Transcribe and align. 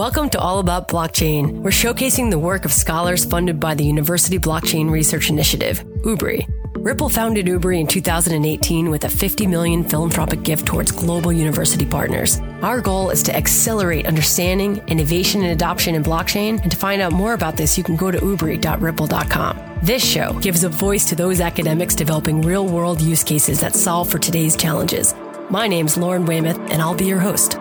Welcome 0.00 0.30
to 0.30 0.38
All 0.38 0.60
About 0.60 0.88
Blockchain. 0.88 1.60
We're 1.60 1.68
showcasing 1.68 2.30
the 2.30 2.38
work 2.38 2.64
of 2.64 2.72
scholars 2.72 3.26
funded 3.26 3.60
by 3.60 3.74
the 3.74 3.84
University 3.84 4.38
Blockchain 4.38 4.90
Research 4.90 5.28
Initiative, 5.28 5.84
UBRI. 6.04 6.48
Ripple 6.78 7.10
founded 7.10 7.44
UBRI 7.44 7.80
in 7.80 7.86
2018 7.86 8.88
with 8.88 9.04
a 9.04 9.10
50 9.10 9.46
million 9.46 9.84
philanthropic 9.84 10.42
gift 10.42 10.64
towards 10.64 10.90
global 10.90 11.30
university 11.30 11.84
partners. 11.84 12.40
Our 12.62 12.80
goal 12.80 13.10
is 13.10 13.22
to 13.24 13.36
accelerate 13.36 14.06
understanding, 14.06 14.78
innovation, 14.86 15.42
and 15.42 15.52
adoption 15.52 15.94
in 15.94 16.02
blockchain. 16.02 16.62
And 16.62 16.70
to 16.70 16.78
find 16.78 17.02
out 17.02 17.12
more 17.12 17.34
about 17.34 17.58
this, 17.58 17.76
you 17.76 17.84
can 17.84 17.96
go 17.96 18.10
to 18.10 18.16
ubri.ripple.com. 18.16 19.80
This 19.82 20.02
show 20.02 20.32
gives 20.40 20.64
a 20.64 20.70
voice 20.70 21.04
to 21.10 21.14
those 21.14 21.42
academics 21.42 21.94
developing 21.94 22.40
real 22.40 22.66
world 22.66 23.02
use 23.02 23.22
cases 23.22 23.60
that 23.60 23.74
solve 23.74 24.08
for 24.08 24.18
today's 24.18 24.56
challenges. 24.56 25.14
My 25.50 25.68
name's 25.68 25.98
Lauren 25.98 26.24
Weymouth, 26.24 26.58
and 26.70 26.80
I'll 26.80 26.94
be 26.94 27.04
your 27.04 27.20
host. 27.20 27.58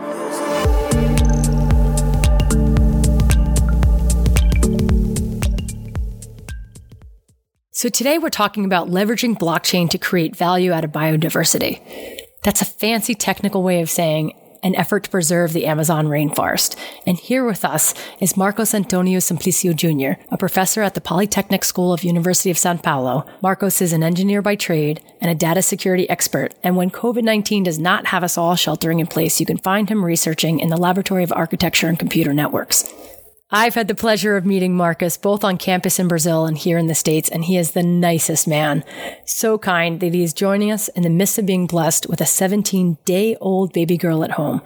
So 7.80 7.88
today 7.88 8.18
we're 8.18 8.30
talking 8.30 8.66
about 8.66 8.90
leveraging 8.90 9.38
blockchain 9.38 9.90
to 9.92 9.98
create 9.98 10.36
value 10.36 10.74
out 10.74 10.84
of 10.84 10.92
biodiversity. 10.92 11.80
That's 12.44 12.62
a 12.62 12.66
fancy 12.66 13.16
technical 13.16 13.64
way 13.64 13.80
of 13.80 13.90
saying 13.90 14.34
an 14.64 14.76
effort 14.76 15.06
to 15.06 15.10
preserve 15.10 15.54
the 15.54 15.66
Amazon 15.66 16.08
rainforest. 16.08 16.78
And 17.08 17.18
here 17.18 17.46
with 17.46 17.64
us 17.64 17.94
is 18.20 18.36
Marcos 18.36 18.74
Antonio 18.74 19.20
Simplicio 19.20 19.74
Jr., 19.74 20.22
a 20.30 20.38
professor 20.38 20.82
at 20.82 20.94
the 20.94 21.00
Polytechnic 21.00 21.64
School 21.64 21.94
of 21.94 22.04
University 22.04 22.52
of 22.52 22.58
Sao 22.58 22.76
Paulo. 22.76 23.26
Marcos 23.42 23.82
is 23.82 23.94
an 23.94 24.04
engineer 24.04 24.42
by 24.42 24.58
trade 24.58 25.00
and 25.22 25.32
a 25.32 25.36
data 25.36 25.62
security 25.62 26.10
expert. 26.10 26.56
And 26.62 26.76
when 26.76 26.90
COVID-19 26.92 27.64
does 27.64 27.80
not 27.80 28.08
have 28.08 28.26
us 28.26 28.38
all 28.38 28.58
sheltering 28.58 29.00
in 29.00 29.08
place, 29.08 29.40
you 29.40 29.46
can 29.46 29.58
find 29.58 29.90
him 29.90 30.04
researching 30.04 30.60
in 30.60 30.68
the 30.68 30.76
Laboratory 30.76 31.24
of 31.24 31.32
Architecture 31.32 31.88
and 31.88 31.98
Computer 31.98 32.34
Networks. 32.34 32.94
I've 33.52 33.74
had 33.74 33.88
the 33.88 33.96
pleasure 33.96 34.38
of 34.38 34.46
meeting 34.46 34.76
Marcus 34.76 35.18
both 35.18 35.44
on 35.44 35.58
campus 35.58 35.98
in 35.98 36.08
Brazil 36.08 36.46
and 36.46 36.56
here 36.56 36.78
in 36.78 36.86
the 36.86 36.94
States, 36.94 37.30
and 37.30 37.44
he 37.44 37.58
is 37.58 37.72
the 37.72 37.82
nicest 37.82 38.48
man. 38.48 38.84
So 39.26 39.58
kind 39.58 40.00
that 40.02 40.14
he 40.14 40.22
is 40.22 40.34
joining 40.34 40.72
us 40.72 40.88
in 40.90 41.02
the 41.02 41.10
midst 41.10 41.40
of 41.40 41.48
being 41.48 41.66
blessed 41.66 42.08
with 42.08 42.22
a 42.22 42.28
17 42.28 43.00
day 43.06 43.36
old 43.42 43.74
baby 43.74 43.98
girl 43.98 44.24
at 44.24 44.34
home. 44.34 44.62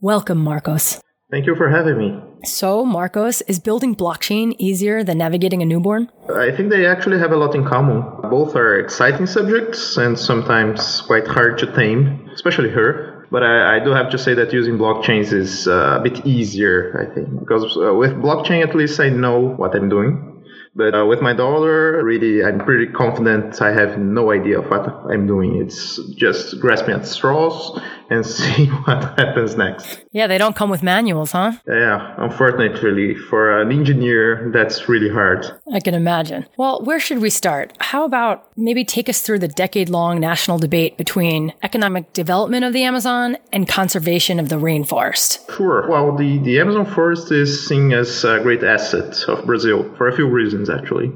Welcome, 0.00 0.38
Marcos. 0.38 1.00
Thank 1.30 1.46
you 1.46 1.54
for 1.54 1.70
having 1.70 1.96
me. 1.96 2.20
So, 2.44 2.84
Marcos, 2.84 3.40
is 3.42 3.60
building 3.60 3.94
blockchain 3.94 4.56
easier 4.58 5.04
than 5.04 5.18
navigating 5.18 5.62
a 5.62 5.64
newborn? 5.64 6.10
I 6.28 6.50
think 6.50 6.70
they 6.70 6.86
actually 6.86 7.20
have 7.20 7.30
a 7.30 7.36
lot 7.36 7.54
in 7.54 7.64
common. 7.64 8.02
Both 8.30 8.56
are 8.56 8.80
exciting 8.80 9.26
subjects 9.26 9.96
and 9.96 10.18
sometimes 10.18 11.02
quite 11.02 11.28
hard 11.28 11.56
to 11.58 11.72
tame, 11.72 12.28
especially 12.34 12.70
her. 12.70 13.13
But 13.34 13.42
I, 13.42 13.76
I, 13.76 13.78
do 13.80 13.90
have 13.90 14.10
to 14.10 14.18
say 14.18 14.34
that 14.34 14.52
using 14.52 14.78
blockchains 14.78 15.32
is 15.32 15.66
uh, 15.66 15.98
a 15.98 16.00
bit 16.00 16.24
easier, 16.24 16.76
I 17.02 17.12
think, 17.12 17.40
because 17.40 17.76
uh, 17.76 17.92
with 17.92 18.12
blockchain, 18.12 18.62
at 18.62 18.76
least 18.76 19.00
I 19.00 19.08
know 19.08 19.40
what 19.40 19.74
I'm 19.74 19.88
doing. 19.88 20.33
But 20.76 20.94
uh, 20.94 21.06
with 21.06 21.20
my 21.20 21.32
daughter, 21.32 22.02
really, 22.02 22.44
I'm 22.44 22.58
pretty 22.58 22.86
confident 22.92 23.62
I 23.62 23.72
have 23.72 23.98
no 23.98 24.32
idea 24.32 24.58
of 24.58 24.70
what 24.70 24.88
I'm 25.10 25.26
doing. 25.26 25.56
It's 25.62 25.98
just 26.14 26.58
grasping 26.60 26.94
at 26.94 27.06
straws 27.06 27.80
and 28.10 28.26
see 28.38 28.66
what 28.66 29.18
happens 29.18 29.56
next. 29.56 30.04
Yeah, 30.12 30.26
they 30.26 30.38
don't 30.38 30.56
come 30.56 30.70
with 30.70 30.82
manuals, 30.82 31.32
huh? 31.32 31.52
Yeah, 31.66 32.14
unfortunately, 32.18 33.14
for 33.14 33.60
an 33.60 33.72
engineer, 33.72 34.50
that's 34.52 34.88
really 34.88 35.08
hard. 35.08 35.46
I 35.72 35.80
can 35.80 35.94
imagine. 35.94 36.46
Well, 36.56 36.82
where 36.82 37.00
should 37.00 37.18
we 37.18 37.30
start? 37.30 37.72
How 37.80 38.04
about 38.04 38.46
maybe 38.56 38.84
take 38.84 39.08
us 39.08 39.20
through 39.20 39.40
the 39.40 39.48
decade 39.48 39.88
long 39.88 40.20
national 40.20 40.58
debate 40.58 40.96
between 40.96 41.52
economic 41.62 42.12
development 42.12 42.64
of 42.64 42.72
the 42.72 42.82
Amazon 42.82 43.36
and 43.52 43.68
conservation 43.68 44.38
of 44.38 44.48
the 44.48 44.56
rainforest? 44.56 45.38
Sure. 45.56 45.88
Well, 45.88 46.16
the, 46.16 46.38
the 46.38 46.60
Amazon 46.60 46.86
forest 46.86 47.32
is 47.32 47.66
seen 47.66 47.92
as 47.92 48.24
a 48.24 48.40
great 48.40 48.62
asset 48.62 49.24
of 49.28 49.46
Brazil 49.46 49.92
for 49.96 50.08
a 50.08 50.14
few 50.14 50.28
reasons, 50.28 50.63
actually. 50.70 51.12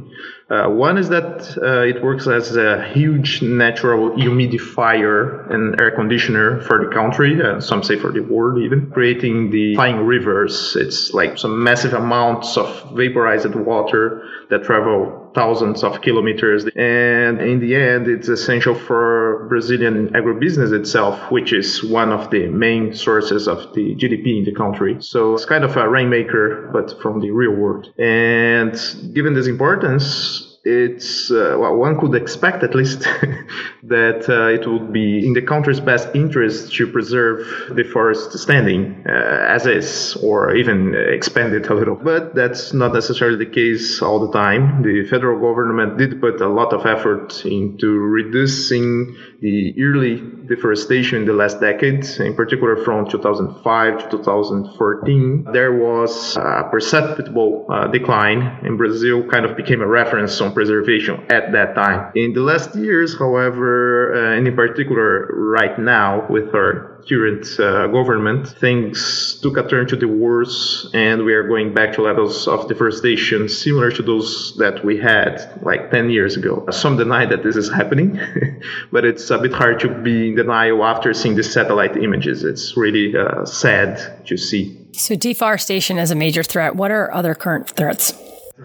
Uh, 0.50 0.66
one 0.68 0.96
is 0.96 1.10
that 1.10 1.58
uh, 1.62 1.82
it 1.82 2.02
works 2.02 2.26
as 2.26 2.56
a 2.56 2.82
huge 2.92 3.42
natural 3.42 4.10
humidifier 4.12 5.50
and 5.52 5.78
air 5.78 5.90
conditioner 5.90 6.60
for 6.62 6.82
the 6.82 6.90
country, 6.90 7.38
uh, 7.42 7.60
some 7.60 7.82
say 7.82 7.96
for 7.98 8.10
the 8.12 8.20
world 8.20 8.58
even, 8.62 8.90
creating 8.90 9.50
the 9.50 9.74
flying 9.74 10.06
rivers. 10.06 10.74
It's 10.74 11.12
like 11.12 11.36
some 11.36 11.62
massive 11.62 11.92
amounts 11.92 12.56
of 12.56 12.96
vaporized 12.96 13.54
water 13.54 14.22
that 14.48 14.64
travel 14.64 15.27
thousands 15.38 15.84
of 15.84 16.00
kilometers. 16.00 16.66
And 16.74 17.40
in 17.40 17.60
the 17.60 17.76
end, 17.76 18.08
it's 18.08 18.28
essential 18.28 18.74
for 18.74 19.46
Brazilian 19.48 20.08
agribusiness 20.08 20.72
itself, 20.72 21.30
which 21.30 21.52
is 21.52 21.84
one 21.84 22.10
of 22.10 22.30
the 22.30 22.48
main 22.48 22.92
sources 22.92 23.46
of 23.46 23.72
the 23.74 23.94
GDP 23.94 24.38
in 24.38 24.44
the 24.44 24.54
country. 24.54 24.96
So 24.98 25.34
it's 25.34 25.44
kind 25.44 25.62
of 25.62 25.76
a 25.76 25.88
rainmaker, 25.88 26.70
but 26.72 27.00
from 27.00 27.20
the 27.20 27.30
real 27.30 27.52
world. 27.52 27.92
And 27.98 28.74
given 29.14 29.34
this 29.34 29.46
importance, 29.46 30.47
it's 30.64 31.30
uh, 31.30 31.56
well, 31.58 31.76
one 31.76 31.98
could 31.98 32.14
expect 32.14 32.62
at 32.62 32.74
least 32.74 33.00
that 33.84 34.28
uh, 34.28 34.48
it 34.48 34.66
would 34.66 34.92
be 34.92 35.26
in 35.26 35.32
the 35.32 35.42
country's 35.42 35.80
best 35.80 36.08
interest 36.14 36.74
to 36.74 36.86
preserve 36.86 37.76
the 37.76 37.84
forest 37.84 38.38
standing 38.38 39.04
uh, 39.08 39.12
as 39.12 39.66
is, 39.66 40.16
or 40.16 40.54
even 40.54 40.94
expand 40.94 41.54
it 41.54 41.68
a 41.68 41.74
little. 41.74 41.94
But 41.94 42.34
that's 42.34 42.72
not 42.72 42.92
necessarily 42.92 43.38
the 43.38 43.50
case 43.50 44.02
all 44.02 44.18
the 44.26 44.32
time. 44.32 44.82
The 44.82 45.06
federal 45.08 45.40
government 45.40 45.96
did 45.96 46.20
put 46.20 46.40
a 46.40 46.48
lot 46.48 46.72
of 46.72 46.86
effort 46.86 47.44
into 47.46 47.90
reducing 47.92 49.16
the 49.40 49.72
yearly 49.76 50.20
deforestation 50.46 51.20
in 51.20 51.26
the 51.26 51.32
last 51.32 51.60
decade, 51.60 52.04
in 52.18 52.34
particular 52.34 52.82
from 52.84 53.08
2005 53.08 54.10
to 54.10 54.16
2014. 54.16 55.46
There 55.52 55.72
was 55.72 56.36
a 56.36 56.64
perceptible 56.70 57.66
uh, 57.70 57.86
decline, 57.86 58.42
and 58.64 58.76
Brazil 58.76 59.28
kind 59.28 59.44
of 59.44 59.56
became 59.56 59.80
a 59.80 59.86
reference 59.86 60.40
on 60.40 60.52
preservation 60.52 61.24
at 61.30 61.52
that 61.52 61.74
time. 61.76 62.10
In 62.16 62.32
the 62.32 62.40
last 62.40 62.74
years, 62.74 63.16
however, 63.16 64.14
uh, 64.14 64.36
and 64.36 64.48
in 64.48 64.56
particular 64.56 65.28
right 65.32 65.78
now 65.78 66.26
with 66.28 66.52
our 66.54 66.97
current 67.06 67.46
uh, 67.60 67.86
government, 67.88 68.48
things 68.48 69.38
took 69.40 69.56
a 69.56 69.68
turn 69.68 69.86
to 69.88 69.96
the 69.96 70.08
worse, 70.08 70.88
and 70.94 71.24
we 71.24 71.34
are 71.34 71.46
going 71.46 71.74
back 71.74 71.92
to 71.94 72.02
levels 72.02 72.48
of 72.48 72.68
deforestation 72.68 73.48
similar 73.48 73.90
to 73.90 74.02
those 74.02 74.56
that 74.58 74.84
we 74.84 74.98
had 74.98 75.60
like 75.62 75.90
10 75.90 76.10
years 76.10 76.36
ago. 76.36 76.66
Some 76.70 76.96
deny 76.96 77.26
that 77.26 77.42
this 77.42 77.56
is 77.56 77.70
happening, 77.70 78.18
but 78.92 79.04
it's 79.04 79.30
a 79.30 79.38
bit 79.38 79.52
hard 79.52 79.80
to 79.80 79.88
be 79.88 80.28
in 80.28 80.34
denial 80.36 80.84
after 80.84 81.12
seeing 81.14 81.36
the 81.36 81.42
satellite 81.42 81.96
images. 81.96 82.44
It's 82.44 82.76
really 82.76 83.16
uh, 83.16 83.44
sad 83.44 84.26
to 84.26 84.36
see. 84.36 84.86
So, 84.92 85.14
deforestation 85.14 85.98
is 85.98 86.10
a 86.10 86.14
major 86.14 86.42
threat. 86.42 86.74
What 86.74 86.90
are 86.90 87.12
other 87.12 87.34
current 87.34 87.68
threats? 87.70 88.12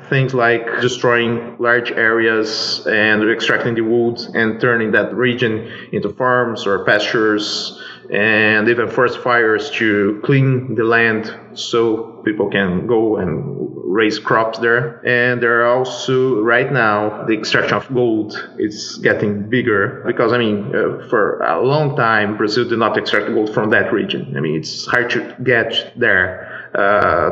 Things 0.10 0.34
like 0.34 0.66
destroying 0.82 1.56
large 1.60 1.92
areas 1.92 2.86
and 2.88 3.30
extracting 3.30 3.76
the 3.76 3.82
wood 3.82 4.20
and 4.34 4.60
turning 4.60 4.92
that 4.94 5.14
region 5.14 5.72
into 5.92 6.10
farms 6.10 6.66
or 6.66 6.84
pastures 6.84 7.80
and 8.14 8.70
even 8.70 8.88
forest 8.90 9.18
fires 9.20 9.72
to 9.72 10.22
clean 10.24 10.76
the 10.76 10.84
land 10.84 11.36
so 11.56 12.22
people 12.24 12.48
can 12.50 12.86
go 12.86 13.18
and 13.18 13.58
raise 13.86 14.20
crops 14.20 14.60
there. 14.60 15.02
And 15.06 15.42
there 15.42 15.62
are 15.62 15.78
also 15.78 16.40
right 16.42 16.72
now 16.72 17.26
the 17.26 17.34
extraction 17.34 17.76
of 17.76 17.92
gold 17.92 18.50
is 18.60 18.98
getting 18.98 19.50
bigger 19.50 20.04
because 20.06 20.32
I 20.32 20.38
mean 20.38 20.76
uh, 20.76 21.08
for 21.10 21.42
a 21.42 21.64
long 21.64 21.96
time 21.96 22.38
Brazil 22.38 22.70
did 22.70 22.78
not 22.78 22.98
extract 22.98 23.34
gold 23.34 23.52
from 23.52 23.72
that 23.72 23.92
region. 23.92 24.38
I 24.38 24.42
mean 24.42 24.60
it's 24.60 24.86
hard 24.86 25.10
to 25.12 25.36
get 25.44 25.94
there. 25.98 26.52
Uh, 26.74 27.30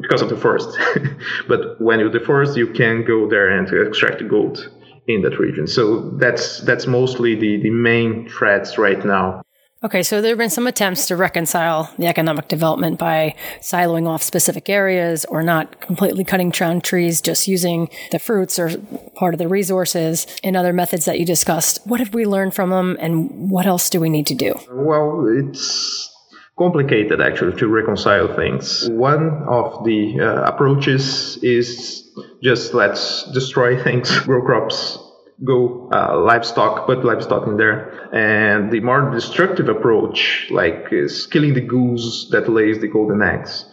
because 0.00 0.20
of 0.20 0.28
the 0.28 0.36
forest, 0.36 0.76
but 1.48 1.80
when 1.80 2.00
you 2.00 2.10
deforest, 2.10 2.56
you 2.56 2.66
can 2.66 3.04
go 3.04 3.28
there 3.30 3.48
and 3.56 3.72
extract 3.86 4.26
gold 4.26 4.68
in 5.06 5.22
that 5.22 5.38
region. 5.38 5.68
So 5.68 6.10
that's 6.10 6.58
that's 6.58 6.84
mostly 6.88 7.36
the, 7.36 7.62
the 7.62 7.70
main 7.70 8.28
threats 8.28 8.76
right 8.76 9.04
now. 9.04 9.44
Okay, 9.84 10.02
so 10.02 10.22
there 10.22 10.30
have 10.30 10.38
been 10.38 10.48
some 10.48 10.66
attempts 10.66 11.08
to 11.08 11.16
reconcile 11.16 11.92
the 11.98 12.06
economic 12.06 12.48
development 12.48 12.98
by 12.98 13.34
siloing 13.60 14.08
off 14.08 14.22
specific 14.22 14.70
areas 14.70 15.26
or 15.26 15.42
not 15.42 15.78
completely 15.82 16.24
cutting 16.24 16.48
down 16.48 16.80
trees, 16.80 17.20
just 17.20 17.46
using 17.46 17.90
the 18.10 18.18
fruits 18.18 18.58
or 18.58 18.78
part 19.14 19.34
of 19.34 19.38
the 19.38 19.46
resources 19.46 20.26
and 20.42 20.56
other 20.56 20.72
methods 20.72 21.04
that 21.04 21.20
you 21.20 21.26
discussed. 21.26 21.86
What 21.86 22.00
have 22.00 22.14
we 22.14 22.24
learned 22.24 22.54
from 22.54 22.70
them 22.70 22.96
and 22.98 23.50
what 23.50 23.66
else 23.66 23.90
do 23.90 24.00
we 24.00 24.08
need 24.08 24.26
to 24.28 24.34
do? 24.34 24.54
Well, 24.72 25.26
it's 25.28 26.10
complicated 26.56 27.20
actually 27.20 27.58
to 27.58 27.68
reconcile 27.68 28.34
things. 28.34 28.88
One 28.88 29.44
of 29.46 29.84
the 29.84 30.18
uh, 30.18 30.44
approaches 30.44 31.36
is 31.42 32.08
just 32.42 32.72
let's 32.72 33.30
destroy 33.32 33.82
things, 33.82 34.18
grow 34.20 34.40
crops 34.40 34.98
go 35.42 35.88
uh, 35.92 36.16
livestock, 36.18 36.86
put 36.86 37.04
livestock 37.04 37.46
in 37.46 37.56
there. 37.56 38.14
And 38.14 38.70
the 38.70 38.80
more 38.80 39.10
destructive 39.10 39.68
approach, 39.68 40.46
like 40.50 40.88
is 40.92 41.26
killing 41.26 41.54
the 41.54 41.60
goose 41.60 42.28
that 42.30 42.48
lays 42.48 42.80
the 42.80 42.88
golden 42.88 43.22
eggs. 43.22 43.64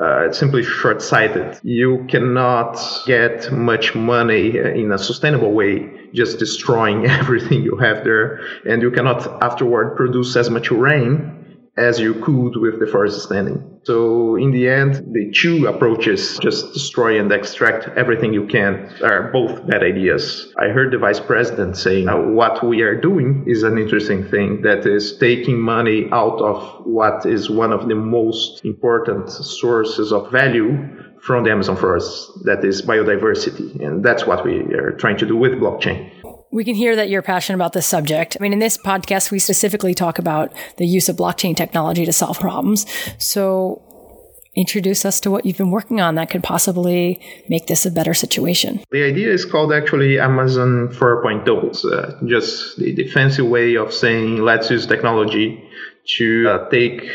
Uh, 0.00 0.26
it's 0.26 0.38
simply 0.38 0.62
short-sighted. 0.62 1.60
You 1.62 2.06
cannot 2.08 2.78
get 3.06 3.52
much 3.52 3.94
money 3.94 4.56
in 4.56 4.92
a 4.92 4.98
sustainable 4.98 5.52
way 5.52 5.90
just 6.14 6.38
destroying 6.38 7.06
everything 7.20 7.62
you 7.62 7.76
have 7.76 8.04
there, 8.04 8.40
and 8.64 8.80
you 8.82 8.90
cannot 8.90 9.42
afterward 9.42 9.96
produce 9.96 10.36
as 10.36 10.48
much 10.48 10.70
rain 10.70 11.39
as 11.76 11.98
you 11.98 12.14
could 12.14 12.56
with 12.56 12.78
the 12.80 12.86
forest 12.86 13.22
standing. 13.22 13.80
So 13.84 14.36
in 14.36 14.50
the 14.50 14.68
end, 14.68 15.14
the 15.14 15.32
two 15.32 15.66
approaches, 15.66 16.38
just 16.38 16.74
destroy 16.74 17.18
and 17.18 17.32
extract 17.32 17.88
everything 17.96 18.34
you 18.34 18.46
can, 18.46 18.92
are 19.02 19.32
both 19.32 19.66
bad 19.66 19.82
ideas. 19.82 20.52
I 20.58 20.68
heard 20.68 20.92
the 20.92 20.98
vice 20.98 21.20
president 21.20 21.78
saying 21.78 22.06
what 22.34 22.62
we 22.62 22.82
are 22.82 23.00
doing 23.00 23.44
is 23.46 23.62
an 23.62 23.78
interesting 23.78 24.28
thing 24.28 24.62
that 24.62 24.86
is 24.86 25.16
taking 25.16 25.58
money 25.58 26.08
out 26.12 26.40
of 26.40 26.84
what 26.84 27.24
is 27.24 27.48
one 27.48 27.72
of 27.72 27.88
the 27.88 27.94
most 27.94 28.62
important 28.64 29.30
sources 29.30 30.12
of 30.12 30.30
value 30.30 30.88
from 31.22 31.44
the 31.44 31.50
Amazon 31.50 31.76
forest, 31.76 32.30
that 32.44 32.64
is 32.64 32.82
biodiversity. 32.82 33.82
And 33.84 34.04
that's 34.04 34.26
what 34.26 34.44
we 34.44 34.60
are 34.74 34.92
trying 34.92 35.18
to 35.18 35.26
do 35.26 35.36
with 35.36 35.52
blockchain. 35.52 36.10
We 36.52 36.64
can 36.64 36.74
hear 36.74 36.96
that 36.96 37.08
you're 37.08 37.22
passionate 37.22 37.56
about 37.56 37.74
this 37.74 37.86
subject. 37.86 38.36
I 38.38 38.42
mean, 38.42 38.52
in 38.52 38.58
this 38.58 38.76
podcast, 38.76 39.30
we 39.30 39.38
specifically 39.38 39.94
talk 39.94 40.18
about 40.18 40.52
the 40.78 40.86
use 40.86 41.08
of 41.08 41.16
blockchain 41.16 41.56
technology 41.56 42.04
to 42.04 42.12
solve 42.12 42.40
problems. 42.40 42.86
So 43.18 43.82
introduce 44.56 45.04
us 45.04 45.20
to 45.20 45.30
what 45.30 45.46
you've 45.46 45.56
been 45.56 45.70
working 45.70 46.00
on 46.00 46.16
that 46.16 46.28
could 46.28 46.42
possibly 46.42 47.20
make 47.48 47.66
this 47.66 47.86
a 47.86 47.90
better 47.90 48.14
situation. 48.14 48.80
The 48.90 49.04
idea 49.04 49.32
is 49.32 49.44
called 49.44 49.72
actually 49.72 50.18
Amazon 50.18 50.88
4.0. 50.88 51.64
It's 51.68 51.84
uh, 51.84 52.18
just 52.26 52.76
the, 52.78 52.94
the, 52.94 53.06
fancy 53.08 53.42
way 53.42 53.76
of 53.76 53.94
saying 53.94 54.38
let's 54.38 54.70
use 54.70 54.86
technology 54.86 55.62
to 56.16 56.48
uh, 56.48 56.68
take 56.68 57.08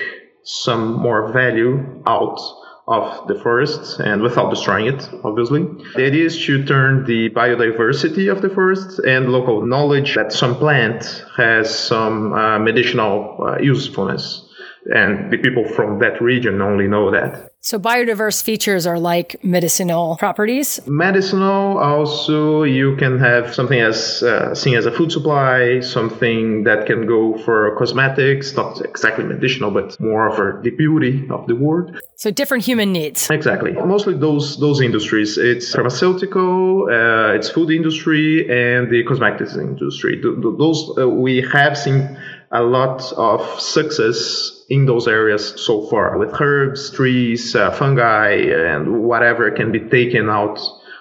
some 0.44 0.94
more 0.94 1.34
value 1.34 2.02
out 2.08 2.40
of 2.88 3.28
the 3.28 3.36
forest 3.36 4.00
and 4.00 4.22
without 4.22 4.50
destroying 4.52 4.88
it, 4.88 5.10
obviously. 5.24 5.64
The 5.96 6.06
idea 6.06 6.26
is 6.26 6.46
to 6.46 6.64
turn 6.66 7.06
the 7.06 7.30
biodiversity 7.32 8.32
of 8.32 8.42
the 8.42 8.50
forest 8.50 9.00
and 9.00 9.32
local 9.32 9.66
knowledge 9.66 10.16
that 10.16 10.32
some 10.32 10.56
plant 10.56 11.26
has 11.36 11.74
some 11.78 12.34
uh, 12.34 12.60
medicinal 12.60 13.38
uh, 13.40 13.58
usefulness. 13.60 14.48
And 14.86 15.32
the 15.32 15.38
people 15.38 15.68
from 15.68 16.00
that 16.00 16.22
region 16.22 16.62
only 16.62 16.88
know 16.88 17.10
that. 17.10 17.55
So 17.66 17.80
biodiverse 17.80 18.44
features 18.44 18.86
are 18.86 19.00
like 19.00 19.44
medicinal 19.44 20.18
properties. 20.18 20.80
Medicinal. 20.86 21.80
Also, 21.80 22.62
you 22.62 22.96
can 22.98 23.18
have 23.18 23.56
something 23.56 23.80
as 23.80 24.22
uh, 24.22 24.54
seen 24.54 24.76
as 24.76 24.86
a 24.86 24.92
food 24.92 25.12
supply, 25.12 25.80
something 25.80 26.66
that 26.66 26.86
can 26.86 27.08
go 27.08 27.40
for 27.40 27.76
cosmetics, 27.76 28.54
not 28.54 28.86
exactly 28.86 29.24
medicinal, 29.24 29.72
but 29.72 30.00
more 30.00 30.32
for 30.36 30.62
the 30.64 30.70
beauty 30.70 31.28
of 31.32 31.48
the 31.48 31.56
word. 31.56 32.00
So 32.18 32.30
different 32.30 32.64
human 32.64 32.92
needs. 32.92 33.32
Exactly. 33.32 33.72
Mostly 33.72 34.14
those 34.14 34.60
those 34.60 34.80
industries. 34.80 35.40
It's 35.40 35.74
pharmaceutical, 35.74 36.84
uh, 36.84 37.34
it's 37.34 37.50
food 37.50 37.72
industry, 37.72 38.46
and 38.48 38.92
the 38.92 39.04
cosmetics 39.06 39.56
industry. 39.56 40.22
Those 40.22 40.96
uh, 41.00 41.10
we 41.10 41.42
have 41.52 41.76
seen 41.76 42.16
a 42.52 42.62
lot 42.62 43.12
of 43.14 43.42
success 43.60 44.55
in 44.70 44.86
those 44.86 45.08
areas 45.08 45.62
so 45.62 45.86
far 45.88 46.18
with 46.18 46.40
herbs, 46.42 46.90
trees, 46.92 47.56
uh, 47.56 47.72
fungi, 47.72 48.32
and 48.32 49.04
whatever 49.04 49.52
can 49.52 49.72
be 49.72 49.80
taken 49.80 50.30
out 50.30 50.60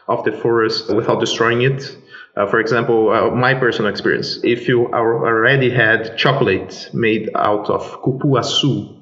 of 0.08 0.25
the 0.25 0.32
forest 0.32 0.94
without 0.94 1.20
destroying 1.20 1.62
it. 1.62 1.96
Uh, 2.37 2.46
for 2.46 2.61
example, 2.61 3.11
uh, 3.11 3.31
my 3.31 3.55
personal 3.55 3.90
experience, 3.90 4.38
if 4.43 4.69
you 4.69 4.93
already 4.93 5.70
had 5.70 6.19
chocolate 6.19 6.90
made 6.93 7.31
out 7.37 7.70
of 7.70 8.02
cupuaçu, 8.02 8.94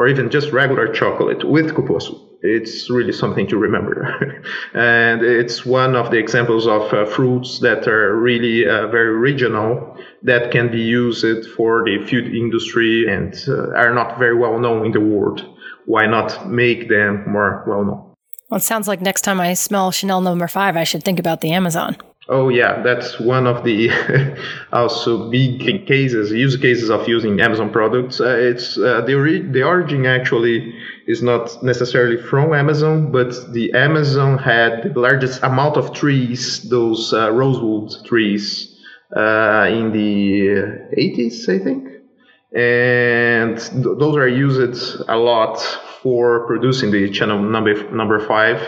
or 0.00 0.08
even 0.08 0.30
just 0.30 0.50
regular 0.50 0.90
chocolate 0.90 1.46
with 1.46 1.74
cupuaçu, 1.74 2.18
it's 2.40 2.88
really 2.88 3.12
something 3.12 3.46
to 3.46 3.58
remember. 3.58 4.42
and 4.72 5.20
it's 5.20 5.66
one 5.66 5.94
of 5.94 6.10
the 6.10 6.16
examples 6.16 6.66
of 6.66 6.90
uh, 6.94 7.04
fruits 7.04 7.58
that 7.58 7.86
are 7.86 8.16
really 8.16 8.66
uh, 8.66 8.86
very 8.86 9.14
regional 9.14 9.94
that 10.22 10.52
can 10.52 10.70
be 10.72 10.80
used 10.80 11.26
for 11.54 11.84
the 11.84 11.98
food 12.08 12.34
industry 12.34 13.12
and 13.14 13.34
uh, 13.46 13.76
are 13.76 13.92
not 13.92 14.18
very 14.18 14.34
well 14.34 14.58
known 14.58 14.86
in 14.86 14.92
the 14.92 15.00
world. 15.00 15.44
Why 15.84 16.06
not 16.06 16.48
make 16.48 16.88
them 16.88 17.30
more 17.30 17.62
well 17.66 17.84
known? 17.84 18.14
Well, 18.48 18.56
it 18.56 18.62
sounds 18.62 18.88
like 18.88 19.02
next 19.02 19.20
time 19.20 19.38
I 19.38 19.52
smell 19.52 19.90
Chanel 19.90 20.22
number 20.22 20.48
five, 20.48 20.78
I 20.78 20.84
should 20.84 21.04
think 21.04 21.18
about 21.18 21.42
the 21.42 21.52
Amazon. 21.52 21.98
Oh 22.32 22.48
yeah, 22.48 22.80
that's 22.82 23.18
one 23.18 23.48
of 23.48 23.64
the 23.64 23.90
also 24.72 25.28
big 25.30 25.86
cases, 25.86 26.30
use 26.30 26.56
cases 26.56 26.88
of 26.88 27.08
using 27.08 27.40
Amazon 27.40 27.70
products. 27.72 28.20
Uh, 28.20 28.36
it's 28.36 28.78
uh, 28.78 29.00
the 29.00 29.48
the 29.50 29.64
origin 29.64 30.06
actually 30.06 30.72
is 31.08 31.22
not 31.22 31.60
necessarily 31.64 32.16
from 32.16 32.54
Amazon, 32.54 33.10
but 33.10 33.52
the 33.52 33.72
Amazon 33.72 34.38
had 34.38 34.94
the 34.94 35.00
largest 35.00 35.42
amount 35.42 35.76
of 35.76 35.92
trees, 35.92 36.68
those 36.68 37.12
uh, 37.12 37.32
rosewood 37.32 37.92
trees, 38.06 38.78
uh, 39.16 39.66
in 39.68 39.90
the 39.90 40.50
80s, 40.96 41.48
I 41.48 41.58
think. 41.58 41.88
And 42.54 43.58
th- 43.58 43.98
those 43.98 44.16
are 44.16 44.28
used 44.28 45.00
a 45.08 45.16
lot 45.16 45.58
for 46.02 46.46
producing 46.46 46.90
the 46.90 47.12
Chanel 47.12 47.42
number 47.42 47.90
number 47.90 48.26
five. 48.26 48.58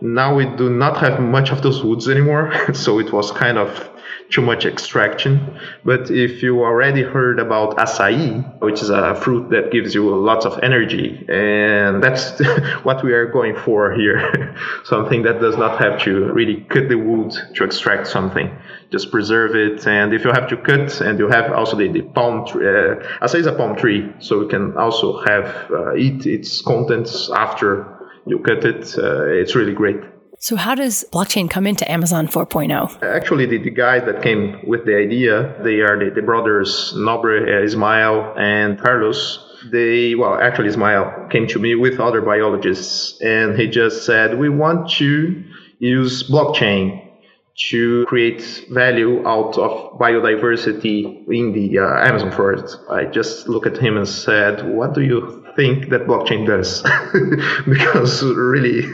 Now 0.00 0.34
we 0.34 0.46
do 0.46 0.70
not 0.70 0.98
have 0.98 1.20
much 1.20 1.50
of 1.50 1.62
those 1.62 1.82
woods 1.82 2.08
anymore, 2.08 2.52
so 2.74 2.98
it 2.98 3.12
was 3.12 3.32
kind 3.32 3.58
of 3.58 3.90
too 4.30 4.42
much 4.42 4.64
extraction. 4.64 5.58
But 5.84 6.10
if 6.10 6.42
you 6.42 6.64
already 6.64 7.02
heard 7.02 7.38
about 7.38 7.76
acai, 7.76 8.60
which 8.60 8.82
is 8.82 8.90
a 8.90 9.14
fruit 9.14 9.50
that 9.50 9.70
gives 9.70 9.94
you 9.94 10.14
lots 10.14 10.44
of 10.44 10.58
energy, 10.62 11.24
and 11.28 12.02
that's 12.02 12.40
what 12.82 13.04
we 13.04 13.12
are 13.12 13.26
going 13.26 13.56
for 13.56 13.92
here. 13.92 14.56
something 14.84 15.22
that 15.22 15.40
does 15.40 15.56
not 15.56 15.78
have 15.78 16.00
to 16.02 16.32
really 16.32 16.62
cut 16.68 16.88
the 16.88 16.96
wood 16.96 17.32
to 17.54 17.64
extract 17.64 18.06
something. 18.06 18.50
Just 18.90 19.10
preserve 19.10 19.54
it, 19.54 19.86
and 19.86 20.12
if 20.14 20.24
you 20.24 20.30
have 20.30 20.48
to 20.48 20.56
cut, 20.56 21.00
and 21.00 21.18
you 21.18 21.28
have 21.28 21.52
also 21.52 21.76
the, 21.76 21.88
the 21.88 22.02
palm 22.02 22.46
tree, 22.46 22.66
uh, 22.66 23.26
acai 23.26 23.40
is 23.40 23.46
a 23.46 23.52
palm 23.52 23.76
tree, 23.76 24.12
so 24.18 24.42
you 24.42 24.48
can 24.48 24.76
also 24.76 25.24
have 25.24 25.70
uh, 25.70 25.94
eat 25.94 26.26
its 26.26 26.60
contents 26.60 27.30
after 27.30 27.96
you 28.26 28.38
cut 28.40 28.64
it. 28.64 28.96
Uh, 28.98 29.26
it's 29.26 29.54
really 29.54 29.72
great. 29.72 30.15
So, 30.38 30.56
how 30.56 30.74
does 30.74 31.04
blockchain 31.12 31.48
come 31.48 31.66
into 31.66 31.90
Amazon 31.90 32.28
4.0? 32.28 33.02
Actually, 33.02 33.46
the, 33.46 33.58
the 33.58 33.70
guys 33.70 34.02
that 34.04 34.22
came 34.22 34.60
with 34.66 34.84
the 34.84 34.96
idea, 34.96 35.54
they 35.62 35.80
are 35.80 35.98
the, 35.98 36.10
the 36.14 36.22
brothers 36.22 36.92
Nobre, 36.94 37.42
uh, 37.42 37.64
Ismael, 37.64 38.34
and 38.36 38.78
Carlos. 38.78 39.42
They, 39.72 40.14
well, 40.14 40.34
actually, 40.34 40.68
Ismael 40.68 41.28
came 41.30 41.46
to 41.48 41.58
me 41.58 41.74
with 41.74 41.98
other 42.00 42.20
biologists, 42.20 43.20
and 43.22 43.58
he 43.58 43.66
just 43.66 44.04
said, 44.04 44.38
We 44.38 44.50
want 44.50 44.90
to 44.92 45.42
use 45.78 46.28
blockchain 46.28 47.02
to 47.70 48.04
create 48.06 48.66
value 48.70 49.26
out 49.26 49.56
of 49.56 49.98
biodiversity 49.98 51.26
in 51.28 51.52
the 51.52 51.78
uh, 51.78 52.06
Amazon 52.06 52.30
forest. 52.30 52.78
I 52.90 53.06
just 53.06 53.48
looked 53.48 53.66
at 53.66 53.78
him 53.78 53.96
and 53.96 54.06
said, 54.06 54.68
What 54.68 54.92
do 54.92 55.00
you 55.00 55.45
think 55.56 55.88
that 55.88 56.06
blockchain 56.06 56.46
does. 56.46 56.84
Because 57.68 58.22
really 58.22 58.84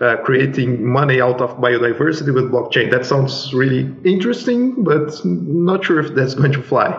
uh, 0.00 0.16
creating 0.24 0.86
money 0.86 1.20
out 1.20 1.40
of 1.40 1.56
biodiversity 1.58 2.32
with 2.32 2.50
blockchain 2.50 2.90
that 2.90 3.04
sounds 3.04 3.52
really 3.52 3.92
interesting 4.04 4.84
but 4.84 5.20
not 5.24 5.84
sure 5.84 6.00
if 6.00 6.14
that's 6.14 6.34
going 6.34 6.52
to 6.52 6.62
fly. 6.62 6.90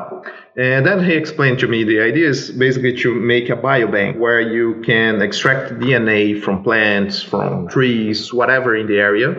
And 0.57 0.86
then 0.86 1.03
he 1.03 1.13
explained 1.13 1.60
to 1.60 1.67
me 1.67 1.84
the 1.84 2.00
idea 2.01 2.29
is 2.29 2.51
basically 2.51 2.95
to 3.00 3.13
make 3.13 3.50
a 3.50 3.57
biobank 3.57 4.17
where 4.17 4.39
you 4.39 4.81
can 4.86 5.22
extract 5.22 5.74
DNA 5.74 6.41
from 6.41 6.63
plants, 6.63 7.22
from 7.22 7.67
trees, 7.67 8.34
whatever 8.34 8.75
in 8.75 8.88
the 8.88 8.98
area, 8.98 9.36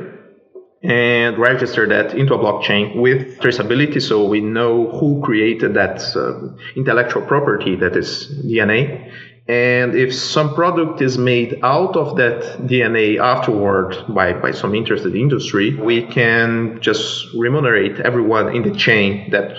and 0.82 1.38
register 1.38 1.86
that 1.88 2.14
into 2.14 2.34
a 2.34 2.38
blockchain 2.38 3.00
with 3.00 3.38
traceability. 3.38 4.00
So 4.00 4.26
we 4.26 4.40
know 4.40 4.90
who 4.90 5.22
created 5.24 5.74
that 5.74 6.02
uh, 6.14 6.54
intellectual 6.76 7.22
property 7.22 7.76
that 7.76 7.96
is 7.96 8.28
DNA 8.44 9.10
and 9.48 9.94
if 9.94 10.12
some 10.12 10.54
product 10.54 11.00
is 11.00 11.18
made 11.18 11.60
out 11.62 11.96
of 11.96 12.16
that 12.16 12.42
DNA 12.66 13.20
afterward 13.20 13.94
by, 14.08 14.32
by 14.32 14.50
some 14.50 14.74
interested 14.74 15.14
industry, 15.14 15.76
we 15.76 16.02
can 16.02 16.80
just 16.80 17.32
remunerate 17.32 18.00
everyone 18.00 18.56
in 18.56 18.62
the 18.62 18.76
chain 18.76 19.30
that 19.30 19.56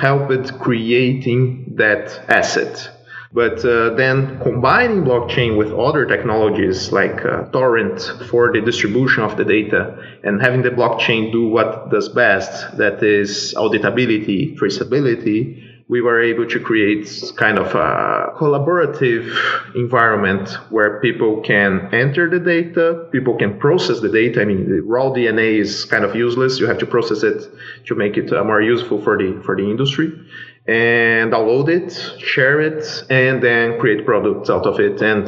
helped 0.00 0.58
creating 0.58 1.74
that 1.76 2.24
asset. 2.30 2.90
But 3.30 3.62
uh, 3.62 3.90
then 3.90 4.40
combining 4.40 5.04
blockchain 5.04 5.58
with 5.58 5.70
other 5.72 6.06
technologies 6.06 6.90
like 6.92 7.22
uh, 7.26 7.44
Torrent 7.50 8.00
for 8.30 8.50
the 8.50 8.62
distribution 8.62 9.22
of 9.22 9.36
the 9.36 9.44
data 9.44 10.02
and 10.24 10.40
having 10.40 10.62
the 10.62 10.70
blockchain 10.70 11.30
do 11.30 11.46
what 11.46 11.90
does 11.90 12.08
best, 12.08 12.78
that 12.78 13.02
is 13.02 13.52
auditability, 13.58 14.56
traceability, 14.56 15.67
we 15.88 16.02
were 16.02 16.20
able 16.20 16.46
to 16.46 16.60
create 16.60 17.08
kind 17.36 17.58
of 17.58 17.74
a 17.74 18.34
collaborative 18.36 19.26
environment 19.74 20.50
where 20.70 21.00
people 21.00 21.40
can 21.40 21.88
enter 21.92 22.28
the 22.28 22.38
data, 22.38 23.08
people 23.10 23.36
can 23.36 23.58
process 23.58 24.00
the 24.00 24.10
data. 24.10 24.42
I 24.42 24.44
mean, 24.44 24.68
the 24.68 24.82
raw 24.82 25.10
DNA 25.10 25.58
is 25.58 25.86
kind 25.86 26.04
of 26.04 26.14
useless. 26.14 26.60
You 26.60 26.66
have 26.66 26.78
to 26.78 26.86
process 26.86 27.22
it 27.22 27.42
to 27.86 27.94
make 27.94 28.18
it 28.18 28.30
uh, 28.32 28.44
more 28.44 28.60
useful 28.60 29.02
for 29.02 29.16
the 29.16 29.40
for 29.44 29.56
the 29.56 29.64
industry, 29.64 30.12
and 30.66 31.32
download 31.32 31.68
it, 31.68 31.92
share 32.20 32.60
it, 32.60 32.84
and 33.08 33.42
then 33.42 33.80
create 33.80 34.04
products 34.04 34.50
out 34.50 34.66
of 34.66 34.78
it 34.80 35.00
and 35.00 35.26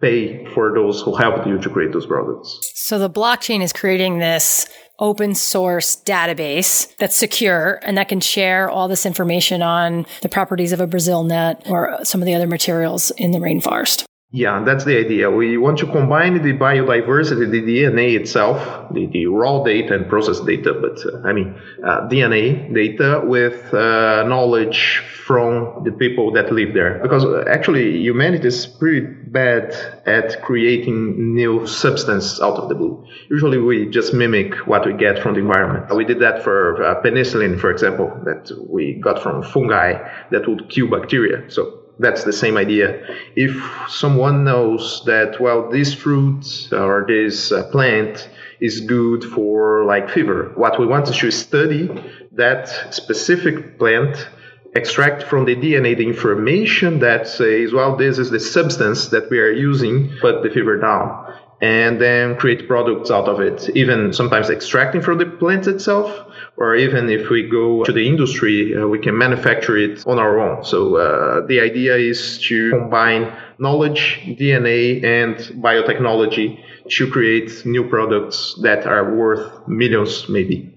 pay 0.00 0.46
for 0.54 0.72
those 0.74 1.02
who 1.02 1.14
helped 1.14 1.46
you 1.46 1.58
to 1.58 1.68
create 1.68 1.92
those 1.92 2.06
products. 2.06 2.58
So 2.74 2.98
the 2.98 3.10
blockchain 3.10 3.62
is 3.62 3.72
creating 3.74 4.18
this 4.18 4.66
open 5.00 5.34
source 5.34 5.96
database 6.04 6.94
that's 6.96 7.16
secure 7.16 7.80
and 7.82 7.98
that 7.98 8.08
can 8.08 8.20
share 8.20 8.70
all 8.70 8.86
this 8.86 9.06
information 9.06 9.62
on 9.62 10.06
the 10.22 10.28
properties 10.28 10.72
of 10.72 10.80
a 10.80 10.86
Brazil 10.86 11.24
nut 11.24 11.62
or 11.66 11.98
some 12.04 12.20
of 12.22 12.26
the 12.26 12.34
other 12.34 12.46
materials 12.46 13.10
in 13.12 13.32
the 13.32 13.38
rainforest. 13.38 14.04
Yeah, 14.32 14.62
that's 14.62 14.84
the 14.84 14.96
idea. 14.96 15.28
We 15.28 15.56
want 15.56 15.78
to 15.78 15.86
combine 15.86 16.34
the 16.34 16.52
biodiversity, 16.52 17.50
the 17.50 17.62
DNA 17.62 18.14
itself, 18.14 18.92
the, 18.92 19.06
the 19.06 19.26
raw 19.26 19.64
data 19.64 19.94
and 19.94 20.08
process 20.08 20.38
data, 20.38 20.72
but 20.72 21.00
uh, 21.04 21.26
I 21.26 21.32
mean, 21.32 21.60
uh, 21.84 22.06
DNA 22.08 22.72
data 22.72 23.22
with 23.24 23.74
uh, 23.74 24.22
knowledge 24.28 25.02
from 25.26 25.82
the 25.82 25.90
people 25.90 26.30
that 26.34 26.52
live 26.52 26.74
there. 26.74 27.00
Because 27.02 27.24
uh, 27.24 27.44
actually, 27.48 27.98
humanity 27.98 28.46
is 28.46 28.68
pretty 28.68 29.00
bad 29.00 29.74
at 30.06 30.40
creating 30.42 31.34
new 31.34 31.66
substance 31.66 32.40
out 32.40 32.54
of 32.54 32.68
the 32.68 32.76
blue. 32.76 33.04
Usually, 33.30 33.58
we 33.58 33.86
just 33.90 34.14
mimic 34.14 34.54
what 34.68 34.86
we 34.86 34.92
get 34.92 35.18
from 35.18 35.34
the 35.34 35.40
environment. 35.40 35.92
We 35.92 36.04
did 36.04 36.20
that 36.20 36.44
for 36.44 36.80
uh, 36.84 37.02
penicillin, 37.02 37.58
for 37.58 37.72
example, 37.72 38.12
that 38.26 38.48
we 38.68 38.94
got 38.94 39.20
from 39.20 39.42
fungi 39.42 39.94
that 40.30 40.46
would 40.46 40.70
kill 40.70 40.86
bacteria. 40.86 41.50
So 41.50 41.79
that's 42.00 42.24
the 42.24 42.32
same 42.32 42.56
idea. 42.56 43.04
If 43.36 43.54
someone 43.88 44.42
knows 44.42 45.02
that, 45.04 45.40
well, 45.40 45.70
this 45.70 45.92
fruit 45.92 46.72
or 46.72 47.04
this 47.06 47.52
uh, 47.52 47.64
plant 47.70 48.28
is 48.60 48.80
good 48.80 49.22
for 49.24 49.84
like 49.84 50.10
fever, 50.10 50.52
what 50.56 50.80
we 50.80 50.86
want 50.86 51.06
to 51.06 51.12
do 51.12 51.26
is 51.28 51.38
study 51.38 51.88
that 52.32 52.94
specific 52.94 53.78
plant, 53.78 54.28
extract 54.74 55.24
from 55.24 55.44
the 55.44 55.56
DNA 55.56 55.96
the 55.96 56.06
information 56.06 57.00
that 57.00 57.26
says, 57.26 57.72
well, 57.72 57.96
this 57.96 58.18
is 58.18 58.30
the 58.30 58.40
substance 58.40 59.08
that 59.08 59.28
we 59.28 59.38
are 59.38 59.50
using, 59.50 60.10
put 60.20 60.42
the 60.42 60.50
fever 60.50 60.78
down 60.78 61.29
and 61.60 62.00
then 62.00 62.36
create 62.36 62.66
products 62.66 63.10
out 63.10 63.28
of 63.28 63.40
it, 63.40 63.68
even 63.76 64.12
sometimes 64.12 64.48
extracting 64.48 65.02
from 65.02 65.18
the 65.18 65.26
plant 65.26 65.66
itself, 65.66 66.26
or 66.56 66.74
even 66.74 67.08
if 67.10 67.28
we 67.28 67.48
go 67.48 67.84
to 67.84 67.92
the 67.92 68.06
industry, 68.06 68.76
uh, 68.76 68.86
we 68.86 68.98
can 68.98 69.16
manufacture 69.16 69.76
it 69.76 70.06
on 70.06 70.18
our 70.18 70.40
own. 70.40 70.64
So 70.64 70.96
uh, 70.96 71.46
the 71.46 71.60
idea 71.60 71.96
is 71.96 72.38
to 72.48 72.70
combine 72.70 73.32
knowledge, 73.58 74.20
DNA, 74.38 75.04
and 75.04 75.36
biotechnology 75.62 76.64
to 76.88 77.10
create 77.10 77.64
new 77.64 77.88
products 77.88 78.58
that 78.62 78.86
are 78.86 79.14
worth 79.14 79.68
millions, 79.68 80.28
maybe. 80.28 80.72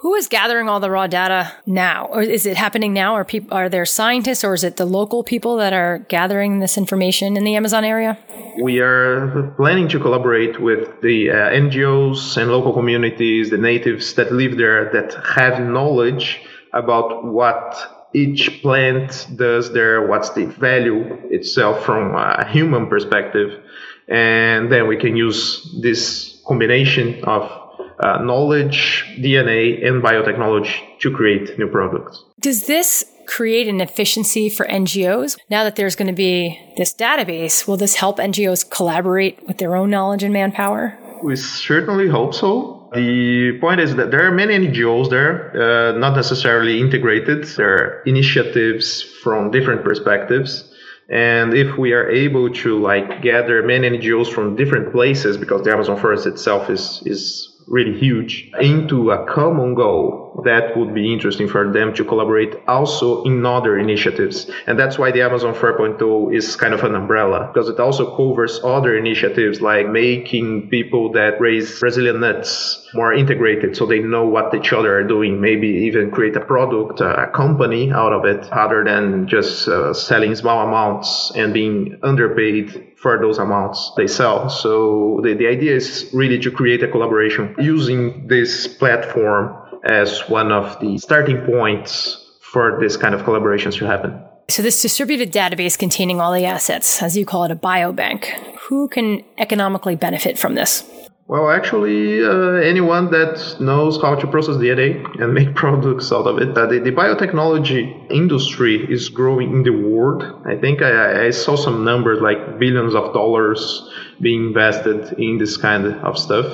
Who 0.00 0.14
is 0.14 0.28
gathering 0.28 0.66
all 0.66 0.80
the 0.80 0.90
raw 0.90 1.06
data 1.06 1.52
now? 1.66 2.06
Or 2.06 2.22
is 2.22 2.46
it 2.46 2.56
happening 2.56 2.94
now? 2.94 3.16
Are 3.16 3.24
people, 3.24 3.54
are 3.54 3.68
there 3.68 3.84
scientists 3.84 4.42
or 4.42 4.54
is 4.54 4.64
it 4.64 4.78
the 4.78 4.86
local 4.86 5.22
people 5.22 5.58
that 5.58 5.74
are 5.74 5.98
gathering 6.08 6.60
this 6.60 6.78
information 6.78 7.36
in 7.36 7.44
the 7.44 7.54
Amazon 7.54 7.84
area? 7.84 8.18
We 8.62 8.80
are 8.80 9.52
planning 9.58 9.88
to 9.88 10.00
collaborate 10.00 10.58
with 10.58 11.02
the 11.02 11.28
uh, 11.28 11.34
NGOs 11.34 12.38
and 12.38 12.50
local 12.50 12.72
communities, 12.72 13.50
the 13.50 13.58
natives 13.58 14.14
that 14.14 14.32
live 14.32 14.56
there 14.56 14.90
that 14.90 15.12
have 15.22 15.60
knowledge 15.60 16.40
about 16.72 17.22
what 17.22 18.08
each 18.14 18.62
plant 18.62 19.26
does 19.36 19.70
there, 19.74 20.06
what's 20.06 20.30
the 20.30 20.46
value 20.46 21.28
itself 21.30 21.84
from 21.84 22.14
a 22.14 22.48
human 22.48 22.86
perspective. 22.86 23.62
And 24.08 24.72
then 24.72 24.88
we 24.88 24.96
can 24.96 25.14
use 25.14 25.78
this 25.82 26.40
combination 26.46 27.22
of 27.24 27.59
uh, 28.02 28.22
knowledge, 28.22 29.04
DNA, 29.18 29.86
and 29.86 30.02
biotechnology 30.02 30.98
to 31.00 31.10
create 31.10 31.58
new 31.58 31.68
products. 31.68 32.24
Does 32.40 32.66
this 32.66 33.04
create 33.26 33.68
an 33.68 33.80
efficiency 33.80 34.48
for 34.48 34.66
NGOs? 34.66 35.38
Now 35.48 35.62
that 35.64 35.76
there's 35.76 35.94
going 35.94 36.08
to 36.08 36.14
be 36.14 36.58
this 36.76 36.92
database, 36.92 37.66
will 37.66 37.76
this 37.76 37.94
help 37.94 38.18
NGOs 38.18 38.68
collaborate 38.68 39.46
with 39.46 39.58
their 39.58 39.76
own 39.76 39.90
knowledge 39.90 40.22
and 40.22 40.32
manpower? 40.32 40.98
We 41.22 41.36
certainly 41.36 42.08
hope 42.08 42.34
so. 42.34 42.88
The 42.92 43.58
point 43.60 43.80
is 43.80 43.94
that 43.96 44.10
there 44.10 44.26
are 44.26 44.32
many 44.32 44.58
NGOs 44.66 45.10
there, 45.10 45.52
uh, 45.54 45.92
not 45.92 46.16
necessarily 46.16 46.80
integrated. 46.80 47.44
There 47.44 47.72
are 47.72 48.02
initiatives 48.02 49.02
from 49.22 49.52
different 49.52 49.84
perspectives. 49.84 50.64
And 51.08 51.54
if 51.54 51.76
we 51.76 51.92
are 51.92 52.08
able 52.08 52.50
to 52.50 52.80
like 52.80 53.22
gather 53.22 53.62
many 53.62 53.90
NGOs 53.90 54.32
from 54.32 54.56
different 54.56 54.92
places, 54.92 55.36
because 55.36 55.62
the 55.62 55.72
Amazon 55.72 56.00
forest 56.00 56.26
itself 56.26 56.68
is, 56.70 57.02
is 57.04 57.59
really 57.70 57.96
huge 57.98 58.50
into 58.60 59.12
a 59.12 59.24
common 59.32 59.74
goal 59.74 60.29
that 60.44 60.76
would 60.76 60.94
be 60.94 61.12
interesting 61.12 61.48
for 61.48 61.72
them 61.72 61.94
to 61.94 62.04
collaborate 62.04 62.54
also 62.68 63.22
in 63.24 63.44
other 63.44 63.78
initiatives 63.78 64.50
and 64.66 64.78
that's 64.78 64.98
why 64.98 65.10
the 65.10 65.22
amazon 65.22 65.54
4.0 65.54 66.34
is 66.34 66.56
kind 66.56 66.74
of 66.74 66.84
an 66.84 66.94
umbrella 66.94 67.50
because 67.52 67.68
it 67.68 67.78
also 67.78 68.16
covers 68.16 68.60
other 68.64 68.96
initiatives 68.96 69.60
like 69.60 69.88
making 69.88 70.68
people 70.68 71.12
that 71.12 71.40
raise 71.40 71.80
brazilian 71.80 72.20
nuts 72.20 72.86
more 72.94 73.12
integrated 73.12 73.76
so 73.76 73.86
they 73.86 74.00
know 74.00 74.26
what 74.26 74.54
each 74.54 74.72
other 74.72 74.98
are 74.98 75.04
doing 75.04 75.40
maybe 75.40 75.68
even 75.68 76.10
create 76.10 76.36
a 76.36 76.40
product 76.40 77.00
a 77.00 77.30
company 77.34 77.92
out 77.92 78.12
of 78.12 78.24
it 78.24 78.44
other 78.52 78.84
than 78.84 79.26
just 79.26 79.68
uh, 79.68 79.92
selling 79.92 80.34
small 80.34 80.66
amounts 80.66 81.32
and 81.34 81.52
being 81.52 81.98
underpaid 82.02 82.90
for 82.96 83.18
those 83.18 83.38
amounts 83.38 83.92
they 83.96 84.06
sell. 84.06 84.48
So 84.48 85.20
the, 85.22 85.34
the 85.34 85.46
idea 85.46 85.74
is 85.74 86.10
really 86.12 86.38
to 86.40 86.50
create 86.50 86.82
a 86.82 86.88
collaboration 86.88 87.54
using 87.58 88.26
this 88.26 88.66
platform 88.66 89.56
as 89.84 90.28
one 90.28 90.52
of 90.52 90.78
the 90.80 90.98
starting 90.98 91.40
points 91.44 92.26
for 92.40 92.78
this 92.80 92.96
kind 92.96 93.14
of 93.14 93.22
collaborations 93.22 93.78
to 93.78 93.86
happen. 93.86 94.20
So 94.48 94.62
this 94.62 94.82
distributed 94.82 95.32
database 95.32 95.78
containing 95.78 96.20
all 96.20 96.32
the 96.32 96.44
assets, 96.44 97.02
as 97.02 97.16
you 97.16 97.24
call 97.24 97.44
it, 97.44 97.52
a 97.52 97.56
biobank, 97.56 98.24
who 98.62 98.88
can 98.88 99.22
economically 99.38 99.94
benefit 99.94 100.38
from 100.38 100.54
this? 100.56 100.84
Well, 101.30 101.48
actually, 101.48 102.24
uh, 102.24 102.54
anyone 102.54 103.12
that 103.12 103.60
knows 103.60 104.02
how 104.02 104.16
to 104.16 104.26
process 104.26 104.56
DNA 104.56 105.22
and 105.22 105.32
make 105.32 105.54
products 105.62 106.10
out 106.10 106.26
of 106.26 106.38
it. 106.38 106.58
Uh, 106.58 106.66
the, 106.66 106.80
the, 106.80 106.90
biotechnology 106.90 108.10
industry 108.10 108.84
is 108.92 109.08
growing 109.08 109.52
in 109.52 109.62
the 109.62 109.70
world. 109.70 110.24
I 110.44 110.56
think 110.56 110.82
I, 110.82 111.26
I, 111.26 111.30
saw 111.30 111.54
some 111.54 111.84
numbers 111.84 112.20
like 112.20 112.58
billions 112.58 112.96
of 112.96 113.12
dollars 113.12 113.88
being 114.20 114.48
invested 114.48 115.12
in 115.20 115.38
this 115.38 115.56
kind 115.56 115.86
of 115.86 116.18
stuff. 116.18 116.48